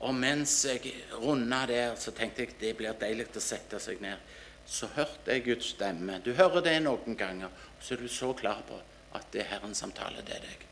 Og 0.00 0.14
mens 0.14 0.64
jeg 0.68 0.92
runda 1.12 1.62
der, 1.66 1.94
så 1.96 2.12
tenkte 2.12 2.44
jeg 2.44 2.58
det 2.60 2.74
blir 2.76 2.98
deilig 3.00 3.30
å 3.32 3.40
sette 3.40 3.80
seg 3.80 4.02
ned. 4.04 4.20
Så 4.66 4.90
hørte 4.96 5.32
jeg 5.32 5.46
Guds 5.46 5.70
stemme. 5.76 6.18
Du 6.24 6.34
hører 6.36 6.64
det 6.66 6.76
noen 6.84 7.16
ganger, 7.16 7.54
så 7.80 7.94
er 7.94 8.02
du 8.02 8.08
så 8.12 8.32
klar 8.36 8.60
på 8.68 8.76
at 9.16 9.30
det 9.32 9.44
er 9.44 9.54
Herren 9.54 9.74
som 9.74 9.94
taler 9.96 10.26
til 10.26 10.42
deg. 10.42 10.66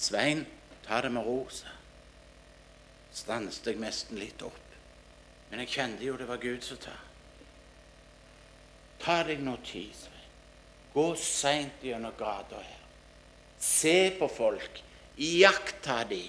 Svein, 0.00 0.46
ta 0.86 1.02
det 1.04 1.12
med 1.12 1.26
ro, 1.26 1.44
sa 1.52 1.76
Stanset 3.10 3.66
jeg 3.66 3.80
nesten 3.82 4.20
litt 4.22 4.42
opp. 4.46 4.76
Men 5.50 5.64
jeg 5.64 5.72
kjente 5.74 6.06
jo 6.06 6.14
det 6.16 6.28
var 6.28 6.38
Gud 6.38 6.62
som 6.62 6.78
tar. 6.78 7.00
Ta 9.02 9.22
deg 9.26 9.42
nå 9.42 9.56
tid, 9.66 9.90
Svein. 9.98 10.19
Gå 10.94 11.06
seint 11.16 11.82
gjennom 11.84 12.12
gata 12.18 12.60
her. 12.60 12.78
Se 13.58 14.10
på 14.18 14.28
folk. 14.28 14.82
Iaktta 15.16 16.02
de. 16.10 16.22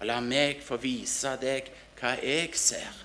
Og 0.00 0.06
la 0.08 0.20
meg 0.24 0.62
få 0.64 0.78
vise 0.80 1.36
deg 1.40 1.68
hva 2.00 2.16
jeg 2.20 2.56
ser. 2.58 3.02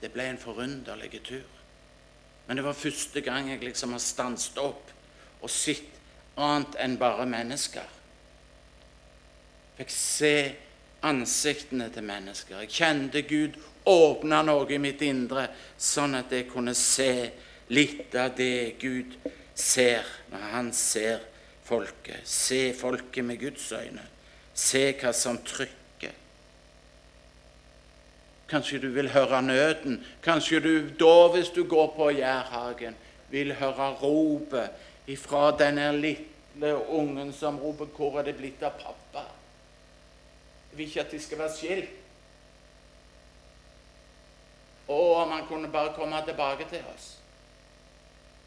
Det 0.00 0.12
ble 0.12 0.30
en 0.30 0.40
forunderlig 0.40 1.20
tur. 1.24 1.48
Men 2.46 2.56
det 2.56 2.64
var 2.64 2.78
første 2.78 3.20
gang 3.20 3.50
jeg 3.50 3.62
liksom 3.62 3.92
har 3.94 4.02
stanset 4.02 4.58
opp 4.58 4.88
og 5.40 5.50
sett 5.52 5.98
annet 6.40 6.76
enn 6.80 6.96
bare 7.00 7.26
mennesker. 7.28 7.86
Fikk 9.76 9.92
se 9.92 10.34
ansiktene 11.06 11.88
til 11.92 12.04
mennesker. 12.04 12.64
Jeg 12.64 12.74
kjente 12.74 13.22
Gud 13.28 13.56
åpne 13.88 14.42
noe 14.44 14.66
i 14.72 14.80
mitt 14.82 15.00
indre, 15.04 15.46
sånn 15.78 16.18
at 16.18 16.32
jeg 16.34 16.48
kunne 16.50 16.74
se 16.76 17.30
litt 17.70 18.14
av 18.18 18.34
det 18.36 18.76
Gud 18.82 19.16
ser 19.54 20.06
når 20.30 20.46
han 20.54 20.72
ser 20.74 21.20
folket. 21.64 22.26
Se 22.26 22.72
folket 22.74 23.24
med 23.24 23.40
Guds 23.40 23.70
øyne. 23.72 24.02
Se 24.54 24.90
hva 24.98 25.12
som 25.16 25.38
trykker. 25.46 26.16
Kanskje 28.50 28.80
du 28.82 28.88
vil 28.90 29.12
høre 29.14 29.42
nøden. 29.42 30.00
Kanskje 30.22 30.60
du 30.60 30.72
da, 30.98 31.28
hvis 31.34 31.52
du 31.54 31.62
går 31.64 31.92
på 31.96 32.10
Jærhagen, 32.10 32.96
vil 33.30 33.54
høre 33.54 33.92
ropet 34.02 34.70
ifra 35.06 35.50
denne 35.58 35.92
lille 35.94 36.72
ungen 36.88 37.32
som 37.32 37.58
roper 37.58 37.86
'Hvor 37.86 38.18
er 38.18 38.22
det 38.22 38.36
blitt 38.36 38.62
av 38.62 38.70
pappa?' 38.70 39.30
Jeg 40.70 40.78
vil 40.78 40.86
ikke 40.86 41.00
at 41.00 41.10
de 41.10 41.20
skal 41.20 41.38
være 41.38 41.56
skilt. 41.56 41.90
Å, 44.88 45.22
om 45.22 45.30
han 45.30 45.46
kunne 45.46 45.70
bare 45.70 45.94
komme 45.94 46.22
tilbake 46.26 46.66
til 46.70 46.82
oss. 46.94 47.19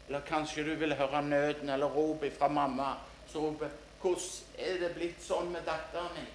Eller 0.08 0.20
kanskje 0.20 0.64
du 0.64 0.74
vil 0.74 0.94
høre 0.94 1.22
nøden 1.22 1.70
eller 1.70 1.86
ropet 1.86 2.32
fra 2.38 2.48
mamma 2.48 2.94
som 3.26 3.44
roper 3.44 3.68
'Hvordan 4.02 4.20
er 4.58 4.78
det 4.78 4.94
blitt 4.94 5.22
sånn 5.22 5.52
med 5.52 5.60
datteren 5.66 6.12
min?' 6.14 6.34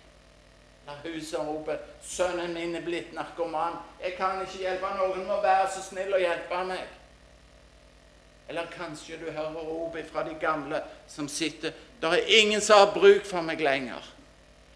Eller 0.88 0.98
hun 1.04 1.22
som 1.22 1.48
roper 1.48 1.78
'Sønnen 2.02 2.54
min 2.54 2.76
er 2.76 2.82
blitt 2.82 3.14
narkoman. 3.14 3.74
Jeg 4.04 4.14
kan 4.14 4.42
ikke 4.42 4.58
hjelpe 4.58 4.88
noen. 4.98 5.28
Må 5.28 5.42
være 5.42 5.70
så 5.76 5.82
snill 5.82 6.14
å 6.14 6.18
hjelpe 6.18 6.64
meg.' 6.66 6.88
Eller 8.50 8.66
kanskje 8.66 9.18
du 9.18 9.32
hører 9.32 9.54
ropet 9.54 10.10
fra 10.12 10.24
de 10.24 10.36
gamle 10.40 10.82
som 11.08 11.28
sitter 11.28 11.72
Det 12.02 12.10
er 12.10 12.42
ingen 12.42 12.62
som 12.62 12.78
har 12.78 12.94
bruk 12.94 13.26
for 13.26 13.42
meg 13.42 13.60
lenger. 13.62 14.14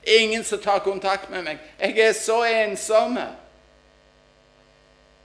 Ingen 0.03 0.43
som 0.43 0.60
tar 0.60 0.79
kontakt 0.79 1.29
med 1.29 1.43
meg. 1.43 1.60
Jeg 1.79 1.99
er 1.99 2.13
så 2.13 2.43
ensom. 2.43 3.17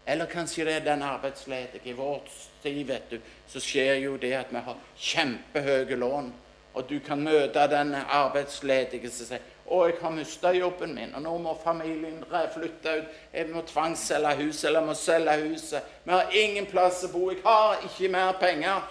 Eller 0.06 0.26
kanskje 0.26 0.64
det 0.64 0.74
er 0.74 0.84
den 0.84 1.02
arbeidsledige. 1.02 1.80
I 1.84 1.92
vår 1.92 2.22
tid 2.62 2.86
vet 2.86 3.10
du, 3.10 3.18
så 3.48 3.60
skjer 3.60 3.94
jo 4.04 4.16
det 4.16 4.34
at 4.38 4.52
vi 4.52 4.62
har 4.64 4.76
kjempehøye 4.96 5.96
lån. 5.96 6.32
Og 6.74 6.84
du 6.88 6.98
kan 7.00 7.22
møte 7.22 7.66
den 7.70 7.94
arbeidsledige 7.94 9.10
som 9.10 9.26
sier 9.26 9.40
'Å, 9.68 9.86
jeg 9.86 9.94
har 10.00 10.10
mista 10.10 10.50
jobben 10.52 10.94
min, 10.94 11.14
og 11.14 11.22
nå 11.22 11.38
må 11.38 11.58
familien 11.64 12.24
flytte 12.54 12.98
ut.' 12.98 13.08
'Jeg 13.34 13.48
må 13.48 13.62
tvangsselge 13.62 14.34
huset, 14.36 14.64
eller 14.64 14.80
jeg 14.80 14.86
må 14.86 14.94
selge 14.94 15.48
huset.' 15.48 15.82
'Vi 16.04 16.12
har 16.12 16.30
ingen 16.32 16.66
plass 16.66 17.04
å 17.04 17.12
bo. 17.12 17.30
Jeg 17.30 17.42
har 17.44 17.76
ikke 17.84 18.08
mer 18.08 18.32
penger.' 18.32 18.82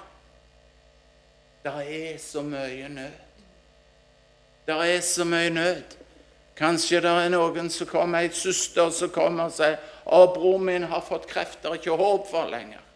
Det 1.64 1.74
er 1.74 2.18
så 2.18 2.42
mye 2.42 2.90
nød. 2.90 3.12
Det 4.68 4.76
er 4.76 5.02
så 5.02 5.24
mye 5.26 5.50
nød. 5.50 5.84
Kanskje 6.56 7.02
det 7.02 7.10
er 7.10 7.30
noen 7.30 7.70
som 7.70 7.88
kommer, 7.88 8.20
ei 8.20 8.30
søster 8.30 8.90
som 8.90 9.10
kommer 9.10 9.44
og 9.44 9.52
sier 9.52 9.78
'Å, 10.06 10.34
bror 10.34 10.58
min 10.58 10.84
har 10.84 11.02
fått 11.02 11.28
kreft. 11.28 11.64
Det 11.64 11.72
ikke 11.72 11.98
håp 11.98 12.30
for 12.32 12.46
lenger.' 12.46 12.87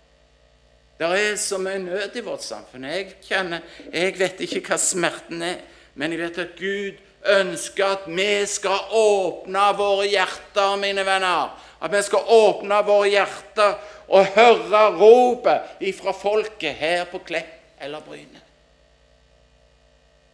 Det 1.02 1.08
er 1.18 1.36
så 1.36 1.58
mye 1.58 1.80
nød 1.82 2.16
i 2.16 2.22
vårt 2.22 2.44
samfunn. 2.46 2.84
Jeg 2.86 3.16
kjenner, 3.26 3.64
jeg 3.90 4.20
vet 4.20 4.44
ikke 4.46 4.62
hva 4.68 4.78
smerten 4.78 5.42
er, 5.42 5.64
men 5.98 6.14
jeg 6.14 6.22
vet 6.22 6.38
at 6.44 6.54
Gud 6.60 7.00
ønsker 7.40 7.96
at 7.96 8.06
vi 8.06 8.28
skal 8.46 8.94
åpne 8.94 9.64
våre 9.80 10.06
hjerter, 10.12 10.76
mine 10.78 11.02
venner. 11.08 11.58
At 11.82 11.90
vi 11.90 12.04
skal 12.06 12.30
åpne 12.30 12.84
våre 12.86 13.10
hjerter 13.10 13.82
og 14.14 14.30
høre 14.38 14.86
ropet 15.02 15.84
ifra 15.90 16.14
folket 16.14 16.78
her 16.78 17.10
på 17.10 17.24
Klepp 17.26 17.82
eller 17.82 18.06
Bryne. 18.06 18.46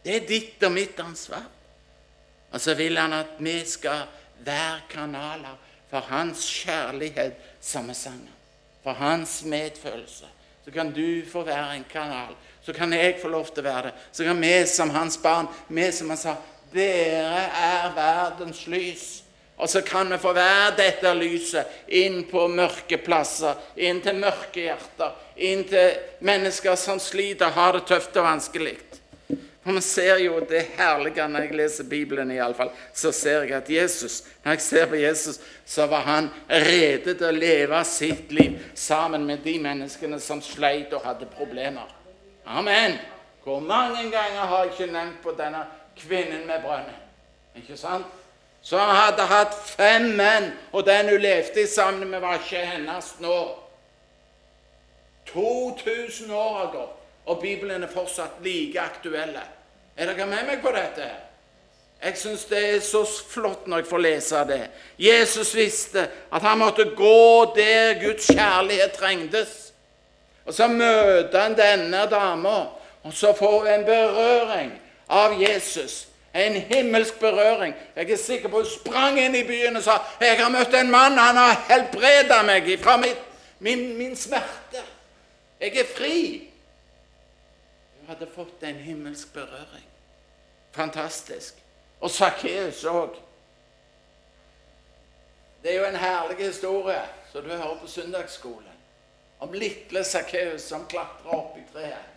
Det 0.04 0.20
er 0.20 0.28
ditt 0.28 0.68
og 0.68 0.76
mitt 0.76 1.00
ansvar. 1.00 1.48
Og 2.52 2.60
så 2.60 2.76
vil 2.76 3.00
han 3.00 3.16
at 3.16 3.38
vi 3.40 3.56
skal 3.64 4.04
være 4.44 4.82
kanaler 4.92 5.56
for 5.88 6.04
hans 6.12 6.44
kjærlighet, 6.60 7.40
som 7.60 7.88
vi 7.88 7.96
sang. 7.96 8.26
For 8.84 8.92
hans 8.92 9.40
medfølelse. 9.48 10.36
Så 10.68 10.72
kan 10.74 10.90
du 10.92 11.22
få 11.24 11.42
være 11.42 11.76
en 11.78 11.84
kanal. 11.88 12.34
Så 12.60 12.72
kan 12.76 12.92
jeg 12.92 13.14
få 13.22 13.30
lov 13.32 13.46
til 13.48 13.62
å 13.64 13.70
være 13.70 13.82
det. 13.86 13.92
Så 14.12 14.24
kan 14.26 14.40
vi 14.42 14.50
som 14.68 14.90
hans 14.92 15.14
barn, 15.22 15.46
vi 15.72 15.86
som 15.96 16.10
han 16.12 16.18
sa, 16.20 16.34
dere 16.74 17.46
er 17.56 17.94
verdens 17.96 18.66
lys. 18.68 19.06
Og 19.56 19.70
så 19.72 19.80
kan 19.80 20.12
vi 20.12 20.18
få 20.20 20.34
være 20.36 20.74
dette 20.76 21.14
lyset 21.16 21.88
inn 21.88 22.20
på 22.28 22.44
mørke 22.52 22.98
plasser, 23.00 23.56
inn 23.80 24.02
til 24.04 24.20
mørke 24.20 24.66
hjerter, 24.66 25.16
inn 25.40 25.64
til 25.72 25.96
mennesker 26.28 26.76
som 26.76 27.00
sliter, 27.00 27.48
har 27.56 27.72
det 27.78 27.86
tøft 27.88 28.20
og 28.20 28.28
vanskelig. 28.28 28.76
For 29.68 29.74
vi 29.74 29.80
ser 29.84 30.16
jo 30.16 30.38
det 30.48 30.62
herlige 30.78 31.26
når 31.28 31.44
jeg 31.44 31.56
leser 31.58 31.84
Bibelen, 31.84 32.30
i 32.32 32.38
alle 32.40 32.56
fall, 32.56 32.70
så 32.96 33.10
ser 33.12 33.42
jeg 33.42 33.52
at 33.52 33.66
Jesus, 33.70 34.22
når 34.40 34.54
jeg 34.54 34.60
ser 34.64 34.86
på 34.88 34.96
Jesus, 34.96 35.40
så 35.66 35.84
var 35.86 36.06
han 36.06 36.30
rede 36.48 37.12
til 37.12 37.26
å 37.28 37.32
leve 37.36 37.82
sitt 37.84 38.32
liv 38.32 38.54
sammen 38.72 39.26
med 39.28 39.42
de 39.44 39.58
menneskene 39.60 40.16
som 40.24 40.40
sleit 40.40 40.94
og 40.96 41.04
hadde 41.04 41.28
problemer. 41.34 41.90
Amen. 42.46 42.96
Hvor 43.44 43.60
mange 43.60 44.06
ganger 44.08 44.46
har 44.48 44.64
jeg 44.64 44.72
ikke 44.72 44.94
nevnt 44.94 45.20
på 45.26 45.36
denne 45.36 45.60
kvinnen 46.00 46.48
med 46.48 46.64
brønnen. 46.64 47.04
Ikke 47.60 47.76
sant? 47.76 48.08
Så 48.64 48.80
han 48.80 48.94
hadde 48.96 49.28
hatt 49.28 49.60
fem 49.74 50.08
menn, 50.16 50.48
og 50.72 50.88
den 50.88 51.12
hun 51.12 51.20
levde 51.20 51.66
sammen 51.68 52.08
med, 52.08 52.24
var 52.24 52.40
ikke 52.40 52.64
hennes 52.72 53.12
nå. 53.20 53.36
2000 55.34 56.32
år 56.32 56.58
har 56.62 56.74
gått, 56.78 56.98
og 57.28 57.40
Bibelen 57.44 57.84
er 57.84 57.92
fortsatt 57.92 58.40
like 58.40 58.80
aktuelle. 58.80 59.44
Er 59.98 60.06
dere 60.06 60.26
med 60.30 60.46
meg 60.46 60.60
på 60.62 60.70
dette? 60.70 61.08
Jeg 61.98 62.14
syns 62.20 62.44
det 62.46 62.58
er 62.62 62.82
så 62.86 63.00
flott 63.02 63.66
når 63.66 63.82
jeg 63.82 63.88
får 63.90 64.02
lese 64.04 64.42
det. 64.46 64.60
Jesus 65.02 65.50
visste 65.58 66.04
at 66.30 66.44
han 66.46 66.60
måtte 66.60 66.84
gå 66.96 67.54
der 67.56 67.98
Guds 67.98 68.28
kjærlighet 68.30 68.94
trengtes. 68.94 69.72
Og 70.46 70.54
så 70.54 70.68
møter 70.70 71.40
han 71.40 71.56
denne 71.58 72.04
dama, 72.10 72.58
og 73.02 73.12
så 73.12 73.34
får 73.36 73.58
hun 73.58 73.72
en 73.72 73.84
berøring 73.84 74.70
av 75.08 75.34
Jesus. 75.42 76.06
En 76.34 76.54
himmelsk 76.70 77.18
berøring. 77.18 77.74
Jeg 77.96 78.10
er 78.10 78.22
sikker 78.22 78.48
på 78.48 78.62
hun 78.62 78.70
sprang 78.70 79.18
inn 79.18 79.34
i 79.34 79.42
byen 79.48 79.76
og 79.80 79.82
sa 79.82 79.98
jeg 80.20 80.38
har 80.38 80.52
møtt 80.54 80.74
en 80.78 80.90
mann, 80.94 81.18
han 81.18 81.36
har 81.36 81.64
helbredet 81.68 82.40
meg 82.46 82.70
fra 82.78 82.96
min, 83.02 83.84
min 83.98 84.16
smerte. 84.16 84.86
Jeg 85.60 85.74
er 85.82 85.94
fri. 85.96 86.18
Hun 87.98 88.14
hadde 88.14 88.30
fått 88.34 88.62
en 88.62 88.78
himmelsk 88.86 89.34
berøring. 89.34 89.87
Fantastisk. 90.78 91.54
Og 92.00 92.10
Sakkeus 92.10 92.84
òg. 92.86 93.16
Det 95.62 95.72
er 95.72 95.80
jo 95.80 95.86
en 95.88 95.98
herlig 95.98 96.36
historie 96.38 97.00
som 97.32 97.42
du 97.42 97.50
hører 97.50 97.80
på 97.80 97.90
søndagsskolen. 97.90 98.76
Om 99.42 99.56
lille 99.58 100.04
Sakkeus 100.06 100.68
som 100.70 100.86
klatrer 100.90 101.34
opp 101.34 101.56
i 101.58 101.64
treet. 101.72 102.14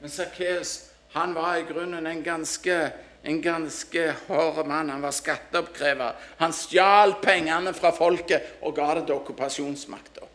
Men 0.00 0.12
Sakkeus 0.12 0.74
han 1.12 1.32
var 1.34 1.56
i 1.56 1.64
grunnen 1.68 2.06
en 2.06 2.22
ganske, 2.24 2.76
en 3.22 3.40
ganske 3.42 4.04
hard 4.28 4.66
mann. 4.66 4.90
Han 4.90 5.02
var 5.02 5.16
skatteoppkrever. 5.16 6.12
Han 6.36 6.52
stjal 6.52 7.16
pengene 7.22 7.72
fra 7.76 7.92
folket 7.96 8.60
og 8.60 8.76
ga 8.76 8.94
det 8.96 9.06
til 9.08 9.16
okkupasjonsmakta. 9.20 10.28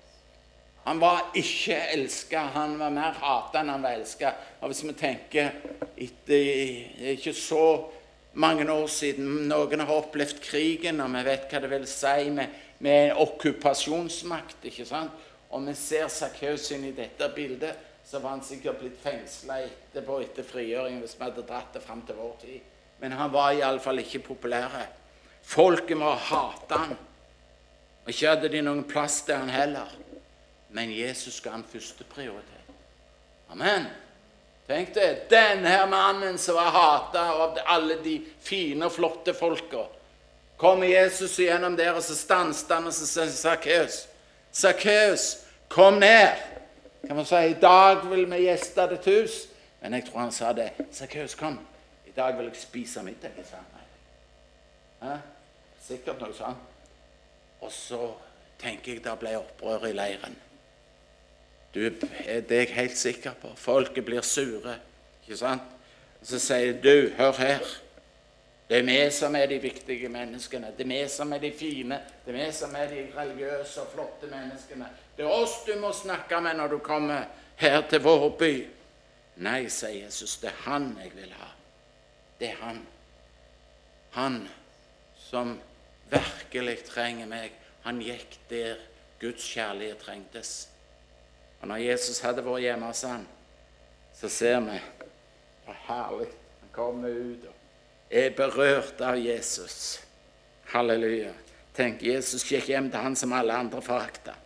Han 0.88 1.02
var 1.04 1.34
ikke 1.36 1.76
elska, 1.98 2.46
han 2.54 2.78
var 2.80 2.94
mer 2.96 3.18
hata 3.20 3.60
enn 3.60 3.74
han 3.74 3.84
var 3.84 3.98
elska. 3.98 4.32
Hvis 4.64 4.86
vi 4.88 4.94
tenker 4.96 5.50
etter 6.00 7.10
ikke 7.12 7.34
så 7.36 7.64
mange 8.38 8.72
år 8.72 8.88
siden. 8.88 9.50
Noen 9.50 9.82
har 9.84 9.92
opplevd 9.98 10.40
krigen, 10.44 11.02
og 11.02 11.12
vi 11.16 11.26
vet 11.28 11.52
hva 11.52 11.62
det 11.64 11.72
vil 11.74 11.88
si 11.90 12.30
med, 12.32 12.56
med 12.86 13.18
okkupasjonsmakt. 13.20 14.64
ikke 14.70 14.86
sant? 14.88 15.28
Og 15.52 15.64
vi 15.68 15.76
ser 15.76 16.08
Sakkeus 16.12 16.70
inn 16.76 16.86
i 16.88 16.96
dette 16.96 17.28
bildet, 17.36 17.84
så 18.08 18.22
var 18.24 18.38
han 18.38 18.46
sikkert 18.46 18.80
blitt 18.80 19.00
fengsla 19.04 19.60
etterpå 19.66 20.22
etter 20.24 20.46
frigjøringen 20.48 21.02
hvis 21.04 21.18
vi 21.20 21.26
hadde 21.26 21.44
dratt 21.48 21.74
det 21.76 21.84
fram 21.84 22.04
til 22.08 22.16
vår 22.20 22.36
tid. 22.46 22.74
Men 23.02 23.20
han 23.20 23.32
var 23.34 23.52
iallfall 23.56 24.00
ikke 24.04 24.24
populær. 24.30 24.72
Folket 25.44 26.00
må 26.00 26.14
hate 26.16 26.80
han. 26.80 26.96
Og 28.06 28.14
ikke 28.14 28.32
hadde 28.32 28.52
de 28.54 28.64
noen 28.64 28.86
plass 28.88 29.26
til 29.28 29.36
han 29.36 29.52
heller. 29.52 29.92
Men 30.78 30.92
Jesus 30.94 31.40
ga 31.42 31.56
han 31.56 31.64
førsteprioritet. 31.66 32.68
Amen. 33.50 33.88
Tenk 34.68 34.92
deg 34.94 35.24
denne 35.32 35.72
mannen 35.90 36.38
som 36.38 36.60
var 36.60 36.70
hata 36.76 37.24
av 37.34 37.58
alle 37.66 37.98
de 38.04 38.20
fine 38.46 38.86
og 38.86 38.94
flotte 38.94 39.34
folka. 39.34 39.88
Kommer 40.62 40.86
Jesus 40.92 41.34
igjennom 41.42 41.74
der, 41.80 41.96
og 41.98 42.06
så 42.06 42.14
stanset 42.18 42.76
han 42.76 42.92
og 42.92 42.94
så 42.94 43.10
sier 43.10 43.34
Sakkeus, 43.34 44.04
Sakkeus, 44.54 45.26
kom 45.70 45.98
ned. 46.02 46.38
Kan 47.08 47.18
man 47.18 47.26
si, 47.26 47.42
I 47.42 47.58
dag 47.62 48.06
vil 48.12 48.26
vi 48.30 48.44
gjeste 48.46 48.88
ditt 48.94 49.10
hus. 49.10 49.42
Men 49.82 49.98
jeg 49.98 50.08
tror 50.08 50.28
han 50.28 50.34
sa 50.36 50.54
det. 50.54 50.72
Sakkeus, 50.94 51.34
kom. 51.40 51.58
I 52.06 52.14
dag 52.14 52.38
vil 52.38 52.52
jeg 52.52 52.62
spise 52.68 53.04
middag. 53.06 53.34
sa 53.50 53.64
han. 55.02 55.22
Sikkert 55.82 56.22
noe 56.22 56.38
sånt. 56.38 56.74
Og 57.66 57.72
så 57.74 58.12
tenker 58.62 58.94
jeg 58.94 59.06
det 59.06 59.18
ble 59.22 59.40
opprør 59.40 59.90
i 59.90 59.98
leiren. 59.98 60.38
Du, 61.78 61.90
det 61.90 62.52
er 62.52 62.64
jeg 62.64 62.74
helt 62.74 62.98
sikker 62.98 63.36
på. 63.38 63.52
Folket 63.56 64.06
blir 64.06 64.22
sure. 64.26 64.80
ikke 65.22 65.38
sant? 65.38 65.74
Så 66.26 66.40
sier 66.42 66.80
du, 66.82 67.12
hør 67.18 67.36
her. 67.38 67.68
Det 68.70 68.80
er 68.80 68.88
vi 68.88 69.12
som 69.14 69.36
er 69.38 69.46
de 69.46 69.60
viktige 69.62 70.10
menneskene. 70.10 70.72
Det 70.78 70.88
er 70.88 70.90
vi 70.90 71.02
som 71.10 71.34
er 71.34 71.44
de 71.44 71.52
fine. 71.54 72.00
Det 72.26 72.34
er 72.34 72.38
vi 72.40 72.48
som 72.52 72.74
er 72.76 72.90
de 72.90 73.04
religiøse 73.14 73.84
og 73.84 73.92
flotte 73.94 74.30
menneskene. 74.32 74.90
Det 75.18 75.26
er 75.26 75.30
oss 75.30 75.60
du 75.68 75.76
må 75.80 75.92
snakke 75.94 76.40
med 76.42 76.58
når 76.58 76.74
du 76.74 76.78
kommer 76.84 77.28
her 77.62 77.86
til 77.90 78.02
vår 78.02 78.26
by. 78.40 78.52
Nei, 79.46 79.68
sier 79.70 80.08
Jesus, 80.08 80.40
det 80.42 80.50
er 80.50 80.64
han 80.66 80.90
jeg 81.04 81.12
vil 81.14 81.36
ha. 81.38 81.52
Det 82.40 82.50
er 82.56 82.58
han. 82.64 82.82
Han 84.18 84.40
som 85.30 85.54
virkelig 86.10 86.80
trenger 86.90 87.30
meg. 87.30 87.54
Han 87.86 88.02
gikk 88.02 88.40
der 88.50 88.82
Guds 89.22 89.46
kjærlighet 89.46 90.02
trengtes. 90.02 90.56
Og 91.68 91.74
når 91.74 91.82
Jesus 91.84 92.22
hadde 92.24 92.46
vært 92.46 92.62
hjemme 92.64 92.88
hos 92.88 93.02
ham, 93.04 93.26
så 94.16 94.30
ser 94.32 94.62
vi 94.64 94.78
hvor 95.66 95.76
herlig 95.90 96.30
han 96.62 96.70
kommer 96.72 97.12
ut 97.12 97.44
og 97.50 98.14
er 98.22 98.30
berørt 98.38 99.04
av 99.04 99.18
Jesus. 99.20 99.98
Halleluja. 100.72 101.34
Tenk, 101.76 102.06
Jesus 102.08 102.48
gikk 102.48 102.70
hjem 102.72 102.88
til 102.88 103.04
han 103.04 103.20
som 103.20 103.36
alle 103.36 103.60
andre 103.66 103.84
forakta. 103.84 104.38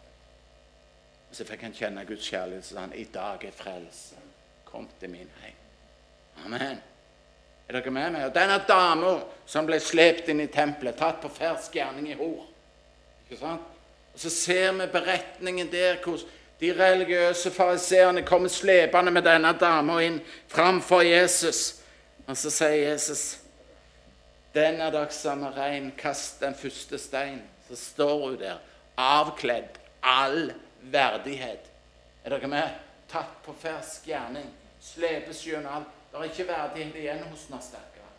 Så 1.30 1.46
fikk 1.46 1.68
han 1.68 1.78
kjenne 1.78 2.08
Guds 2.10 2.26
kjærlighet, 2.26 2.66
så 2.66 2.82
han, 2.82 2.98
i 2.98 3.06
dag 3.14 3.46
er 3.46 3.54
frelse 3.54 4.18
kom 4.66 4.90
til 4.98 5.14
min 5.14 5.30
heim. 5.44 5.62
Amen. 6.48 6.82
Er 7.70 7.78
dere 7.78 7.94
med 8.02 8.16
meg? 8.18 8.28
Og 8.32 8.34
denne 8.34 8.58
dama 8.66 9.18
som 9.46 9.70
ble 9.70 9.78
slept 9.78 10.34
inn 10.34 10.42
i 10.42 10.50
tempelet, 10.50 10.98
tatt 10.98 11.22
på 11.22 11.30
fersk 11.38 11.78
gjerning 11.78 12.10
i 12.16 12.18
hor. 12.18 12.48
Ikke 13.28 13.44
sant? 13.46 13.74
Og 14.10 14.20
Så 14.20 14.34
ser 14.34 14.72
vi 14.74 14.90
beretningen 14.90 15.70
der 15.70 16.02
hvordan 16.02 16.41
de 16.62 16.74
religiøse 16.78 17.52
fariseerne 17.52 18.22
kommer 18.22 18.50
slepende 18.50 19.12
med 19.12 19.26
denne 19.26 19.54
dama 19.58 19.98
inn 20.06 20.20
framfor 20.48 21.02
Jesus. 21.02 21.82
Og 22.28 22.38
så 22.38 22.52
sier 22.54 22.92
Jesus, 22.92 23.38
'Denne 24.54 24.92
dagssamme 24.92 25.50
rein, 25.56 25.92
kast 25.98 26.40
den 26.40 26.56
første 26.56 26.98
stein.' 26.98 27.42
Så 27.70 27.76
står 27.76 28.28
hun 28.28 28.40
der, 28.40 28.58
avkledd, 28.98 29.80
all 30.04 30.54
verdighet. 30.82 31.70
Er 32.24 32.30
dere 32.30 32.48
med? 32.48 32.70
Tatt 33.10 33.44
på 33.46 33.54
fersk 33.62 34.06
gjerning. 34.06 34.50
Slepes 34.82 35.46
gjennom 35.46 35.74
alt. 35.74 35.88
Det 36.12 36.20
er 36.20 36.24
ikke 36.24 36.48
verdighet 36.48 36.96
igjen 36.96 37.24
hos 37.24 37.46
henne, 37.48 37.62
stakkar. 37.62 38.12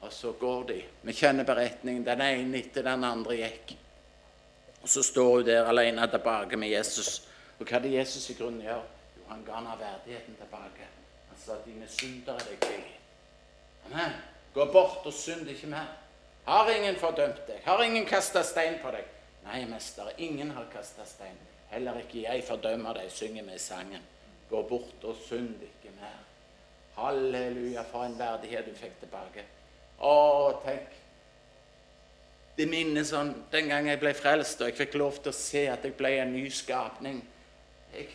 Og 0.00 0.12
så 0.12 0.32
går 0.32 0.64
de. 0.64 0.82
Vi 1.02 1.12
kjenner 1.12 1.44
beretningen. 1.44 2.06
Den 2.06 2.20
ene 2.20 2.58
etter 2.58 2.82
den 2.82 3.04
andre 3.04 3.36
gikk. 3.36 3.76
Og 4.82 4.88
så 4.88 5.02
står 5.02 5.34
hun 5.36 5.46
der 5.46 5.68
alene 5.68 6.06
tilbake 6.10 6.56
med 6.56 6.68
Jesus. 6.68 7.27
Og 7.58 7.66
hva 7.66 7.78
hadde 7.78 7.94
Jesus 7.94 8.30
i 8.30 8.36
grunnen 8.38 8.62
gjør? 8.62 8.82
Jo, 9.16 9.22
han 9.28 9.44
ga 9.46 9.58
henne 9.58 9.76
verdigheten 9.80 10.36
tilbake. 10.38 10.88
Han 11.28 11.38
sa, 11.44 11.58
'Dine 11.64 11.88
synder 11.88 12.34
er 12.34 12.46
deg 12.50 12.60
tilgitt'. 12.60 12.98
Amen. 13.86 14.12
Gå 14.54 14.64
bort 14.72 15.06
og 15.06 15.12
synd 15.12 15.48
ikke 15.48 15.66
mer. 15.66 15.86
Har 16.46 16.70
ingen 16.70 16.96
fordømt 16.96 17.46
deg? 17.46 17.60
Har 17.64 17.82
ingen 17.82 18.06
kasta 18.06 18.42
stein 18.42 18.78
på 18.82 18.90
deg? 18.90 19.04
Nei, 19.44 19.64
mester, 19.64 20.08
ingen 20.18 20.50
har 20.50 20.64
kasta 20.72 21.04
stein. 21.04 21.36
Heller 21.70 21.98
ikke 22.00 22.22
jeg 22.22 22.44
fordømmer 22.44 22.96
deg, 22.96 23.10
synger 23.12 23.44
vi 23.44 23.54
i 23.54 23.58
sangen. 23.58 24.02
Gå 24.50 24.62
bort 24.68 25.04
og 25.04 25.16
synd 25.28 25.60
ikke 25.62 25.92
mer. 26.00 26.16
Halleluja, 26.96 27.82
for 27.82 28.04
en 28.04 28.18
verdighet 28.18 28.66
du 28.66 28.74
fikk 28.74 28.96
tilbake. 29.00 29.44
Å, 30.00 30.14
tenk. 30.64 30.96
Det 32.58 32.66
minnes 32.66 33.12
sånn 33.12 33.30
den 33.52 33.68
gang 33.70 33.86
jeg 33.86 34.00
ble 34.00 34.14
frelst, 34.18 34.60
og 34.60 34.70
jeg 34.70 34.78
fikk 34.80 34.96
lov 34.98 35.20
til 35.22 35.30
å 35.30 35.36
se 35.36 35.68
at 35.70 35.84
jeg 35.84 35.94
ble 35.98 36.16
en 36.18 36.32
ny 36.34 36.48
skapning. 36.50 37.20
Jeg, 37.94 38.08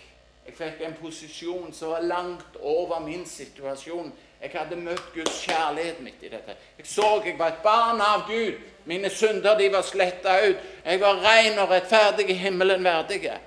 jeg 0.45 0.55
fikk 0.57 0.83
en 0.85 0.95
posisjon 1.01 1.73
som 1.73 1.95
var 1.95 2.05
langt 2.07 2.59
over 2.61 2.99
min 2.99 3.25
situasjon. 3.25 4.11
Jeg 4.43 4.51
hadde 4.53 4.75
møtt 4.75 5.13
Guds 5.15 5.39
kjærlighet 5.45 6.01
midt 6.03 6.23
i 6.23 6.29
dette. 6.33 6.55
Jeg 6.77 6.87
så 6.87 7.21
jeg 7.25 7.37
var 7.39 7.53
et 7.53 7.63
barn 7.63 8.01
av 8.03 8.25
Gud. 8.27 8.59
Mine 8.85 9.09
synder 9.09 9.55
de 9.57 9.69
var 9.71 9.85
sletta 9.87 10.35
ut. 10.43 10.63
Jeg 10.85 10.99
var 10.99 11.21
ren 11.23 11.59
og 11.63 11.69
rettferdig 11.71 12.27
i 12.29 12.39
himmelen 12.41 12.83
verdige. 12.83 13.37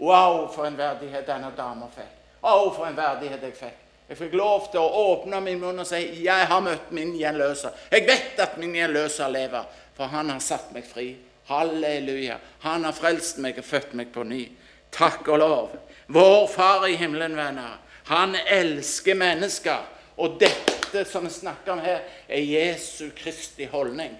Wow, 0.00 0.46
for 0.52 0.64
en 0.64 0.78
verdighet 0.78 1.26
denne 1.28 1.52
dama 1.56 1.90
fikk. 1.92 2.14
Wow, 2.42 2.70
for 2.72 2.88
en 2.88 2.96
verdighet 2.96 3.44
jeg 3.44 3.56
fikk. 3.56 3.82
Jeg 4.08 4.18
fikk 4.20 4.36
lov 4.38 4.68
til 4.70 4.80
å 4.80 5.04
åpne 5.10 5.40
min 5.42 5.58
munn 5.60 5.82
og 5.82 5.86
si 5.86 5.98
'Jeg 6.24 6.46
har 6.46 6.60
møtt 6.60 6.92
min 6.92 7.16
gjenløser'. 7.18 7.74
Jeg 7.90 8.06
vet 8.06 8.38
at 8.38 8.56
min 8.58 8.74
gjenløser 8.74 9.28
lever, 9.28 9.64
for 9.94 10.04
han 10.04 10.30
har 10.30 10.38
satt 10.38 10.72
meg 10.72 10.84
fri. 10.84 11.16
Halleluja. 11.48 12.36
Han 12.60 12.84
har 12.84 12.92
frelst 12.92 13.38
meg 13.38 13.58
og 13.58 13.64
født 13.64 13.94
meg 13.94 14.12
på 14.12 14.22
ny. 14.22 14.48
Takk 14.96 15.28
og 15.28 15.38
lov. 15.38 15.74
Vår 16.06 16.46
Far 16.48 16.86
i 16.88 16.96
himmelen, 16.96 17.36
venner, 17.36 17.76
han 18.06 18.36
elsker 18.46 19.14
mennesker. 19.14 19.84
Og 20.16 20.38
dette 20.40 21.02
som 21.04 21.26
vi 21.26 21.32
snakker 21.34 21.74
om 21.74 21.82
her, 21.84 22.00
er 22.28 22.40
Jesu 22.40 23.10
Kristi 23.16 23.66
holdning. 23.68 24.14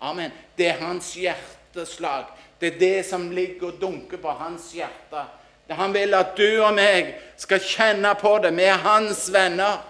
Amen. 0.00 0.32
Det 0.56 0.70
er 0.70 0.80
hans 0.80 1.12
hjerteslag. 1.18 2.30
Det 2.60 2.74
er 2.74 2.78
det 2.78 3.06
som 3.06 3.28
ligger 3.34 3.72
og 3.72 3.80
dunker 3.80 4.22
på 4.22 4.32
hans 4.38 4.70
hjerte. 4.72 5.26
Han 5.68 5.92
vil 5.92 6.14
at 6.16 6.36
du 6.36 6.46
og 6.62 6.72
meg 6.76 7.14
skal 7.40 7.60
kjenne 7.60 8.14
på 8.20 8.38
det. 8.44 8.54
Vi 8.56 8.64
er 8.64 8.80
hans 8.84 9.26
venner. 9.32 9.82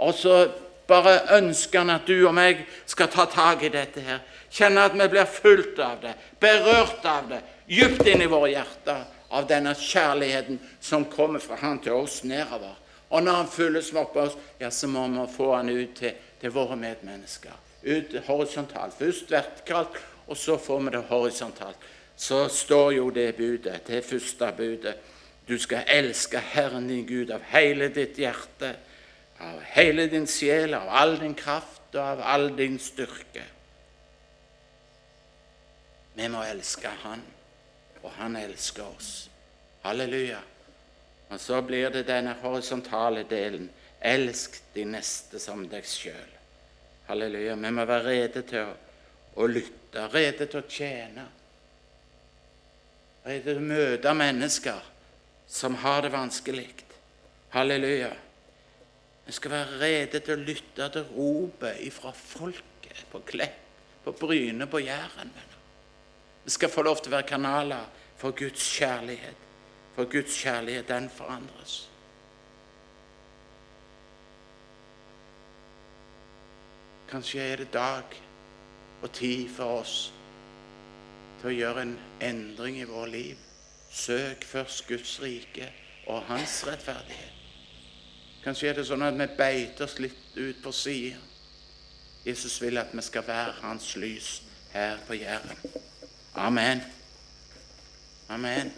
Og 0.00 0.14
så 0.16 0.46
bare 0.88 1.18
ønsker 1.36 1.82
han 1.82 1.92
at 1.96 2.06
du 2.08 2.16
og 2.28 2.34
meg 2.36 2.64
skal 2.86 3.10
ta 3.12 3.26
tak 3.28 3.64
i 3.64 3.72
dette 3.72 4.00
her. 4.04 4.22
Kjenne 4.54 4.86
at 4.86 4.96
vi 4.96 5.08
blir 5.10 5.28
fulgt 5.28 5.80
av 5.82 5.98
det, 6.00 6.14
berørt 6.40 7.04
av 7.08 7.28
det, 7.28 7.40
dypt 7.68 8.06
inn 8.06 8.22
i 8.22 8.30
våre 8.30 8.52
hjerter 8.52 9.04
av 9.34 9.48
denne 9.50 9.74
kjærligheten 9.74 10.60
som 10.80 11.06
kommer 11.10 11.42
fra 11.42 11.58
Han 11.60 11.80
til 11.82 11.98
oss 11.98 12.22
nedover. 12.24 12.76
Og 13.10 13.22
når 13.22 13.40
Han 13.40 13.50
fylles 13.50 13.92
opp 13.94 14.16
av 14.16 14.28
oss, 14.28 14.38
ja, 14.60 14.70
så 14.70 14.88
må 14.90 15.06
vi 15.08 15.26
få 15.36 15.54
Han 15.56 15.72
ut 15.72 15.96
til, 15.98 16.14
til 16.40 16.54
våre 16.54 16.76
medmennesker. 16.76 17.56
Ut 17.84 18.14
horisontalt. 18.26 18.94
Først 18.98 19.30
vertikalt, 19.30 19.98
og 20.26 20.36
så 20.36 20.56
får 20.58 20.80
vi 20.86 20.94
det 20.94 21.04
horisontalt. 21.10 21.90
Så 22.16 22.46
står 22.48 22.92
jo 22.92 23.10
det 23.10 23.34
budet, 23.36 23.82
det 23.86 24.04
første 24.04 24.52
budet. 24.56 24.94
Du 25.48 25.58
skal 25.58 25.84
elske 25.90 26.38
Herren 26.38 26.88
din 26.88 27.06
Gud 27.06 27.30
av 27.34 27.42
hele 27.50 27.90
ditt 27.92 28.16
hjerte, 28.16 28.70
av 29.40 29.58
hele 29.74 30.06
din 30.08 30.26
sjel, 30.30 30.74
av 30.74 30.88
all 30.88 31.18
din 31.20 31.34
kraft 31.36 31.92
og 31.92 32.00
av 32.00 32.22
all 32.24 32.48
din 32.56 32.78
styrke. 32.80 33.44
Vi 36.14 36.28
må 36.30 36.44
elske 36.46 36.88
Han, 37.02 37.22
og 38.04 38.12
Han 38.18 38.36
elsker 38.36 38.84
oss. 38.84 39.30
Halleluja. 39.84 40.40
Og 41.32 41.40
så 41.40 41.60
blir 41.64 41.90
det 41.90 42.06
denne 42.08 42.36
horisontale 42.42 43.24
delen. 43.28 43.70
Elsk 44.04 44.60
de 44.74 44.84
neste 44.84 45.40
som 45.40 45.64
deg 45.68 45.86
sjøl. 45.88 46.32
Halleluja. 47.08 47.56
Vi 47.56 47.72
må 47.72 47.86
være 47.88 48.10
rede 48.10 48.42
til 48.48 48.68
å, 48.68 48.74
å 49.40 49.48
lytte, 49.48 50.08
rede 50.12 50.46
til 50.46 50.60
å 50.60 50.68
tjene. 50.68 51.24
Rede 53.24 53.46
til 53.48 53.60
å 53.60 53.68
møte 53.72 54.14
mennesker 54.16 54.92
som 55.48 55.80
har 55.80 56.04
det 56.04 56.12
vanskelig. 56.12 56.68
Halleluja. 57.56 58.12
Vi 59.24 59.32
skal 59.32 59.56
være 59.56 59.80
rede 59.80 60.20
til 60.20 60.36
å 60.36 60.44
lytte 60.44 60.88
til 60.92 61.08
ropet 61.16 61.80
ifra 61.86 62.12
folket 62.12 63.04
på 63.12 63.22
Klepp, 63.24 63.60
på 64.04 64.12
Bryne, 64.20 64.68
på 64.68 64.82
Jæren. 64.84 65.32
Vi 66.44 66.50
skal 66.50 66.68
få 66.68 66.82
lov 66.82 67.00
til 67.00 67.12
å 67.12 67.16
være 67.16 67.28
kanaler 67.28 67.86
for 68.20 68.36
Guds 68.36 68.64
kjærlighet. 68.76 69.40
For 69.94 70.10
Guds 70.10 70.36
kjærlighet, 70.42 70.88
den 70.88 71.08
forandres. 71.10 71.76
Kanskje 77.08 77.40
er 77.40 77.62
det 77.62 77.72
dag 77.72 78.16
og 79.02 79.12
tid 79.12 79.48
for 79.54 79.80
oss 79.80 80.12
til 81.40 81.52
å 81.52 81.54
gjøre 81.54 81.84
en 81.84 81.94
endring 82.24 82.80
i 82.80 82.88
vårt 82.88 83.12
liv. 83.12 83.38
Søk 83.92 84.44
først 84.44 84.86
Guds 84.88 85.14
rike 85.22 85.68
og 86.10 86.24
Hans 86.28 86.64
rettferdighet. 86.66 87.32
Kanskje 88.44 88.68
er 88.68 88.76
det 88.80 88.86
sånn 88.88 89.06
at 89.06 89.16
vi 89.16 89.28
beiter 89.38 89.86
oss 89.86 89.96
litt 90.02 90.36
ut 90.36 90.60
på 90.64 90.72
siden. 90.74 91.22
Jesus 92.26 92.58
vil 92.60 92.80
at 92.80 92.92
vi 92.92 93.04
skal 93.04 93.24
være 93.28 93.60
Hans 93.62 93.94
lys 94.00 94.42
her 94.72 95.00
på 95.06 95.16
Jæren. 95.20 95.60
Amen. 96.36 96.82
Amen. 98.30 98.72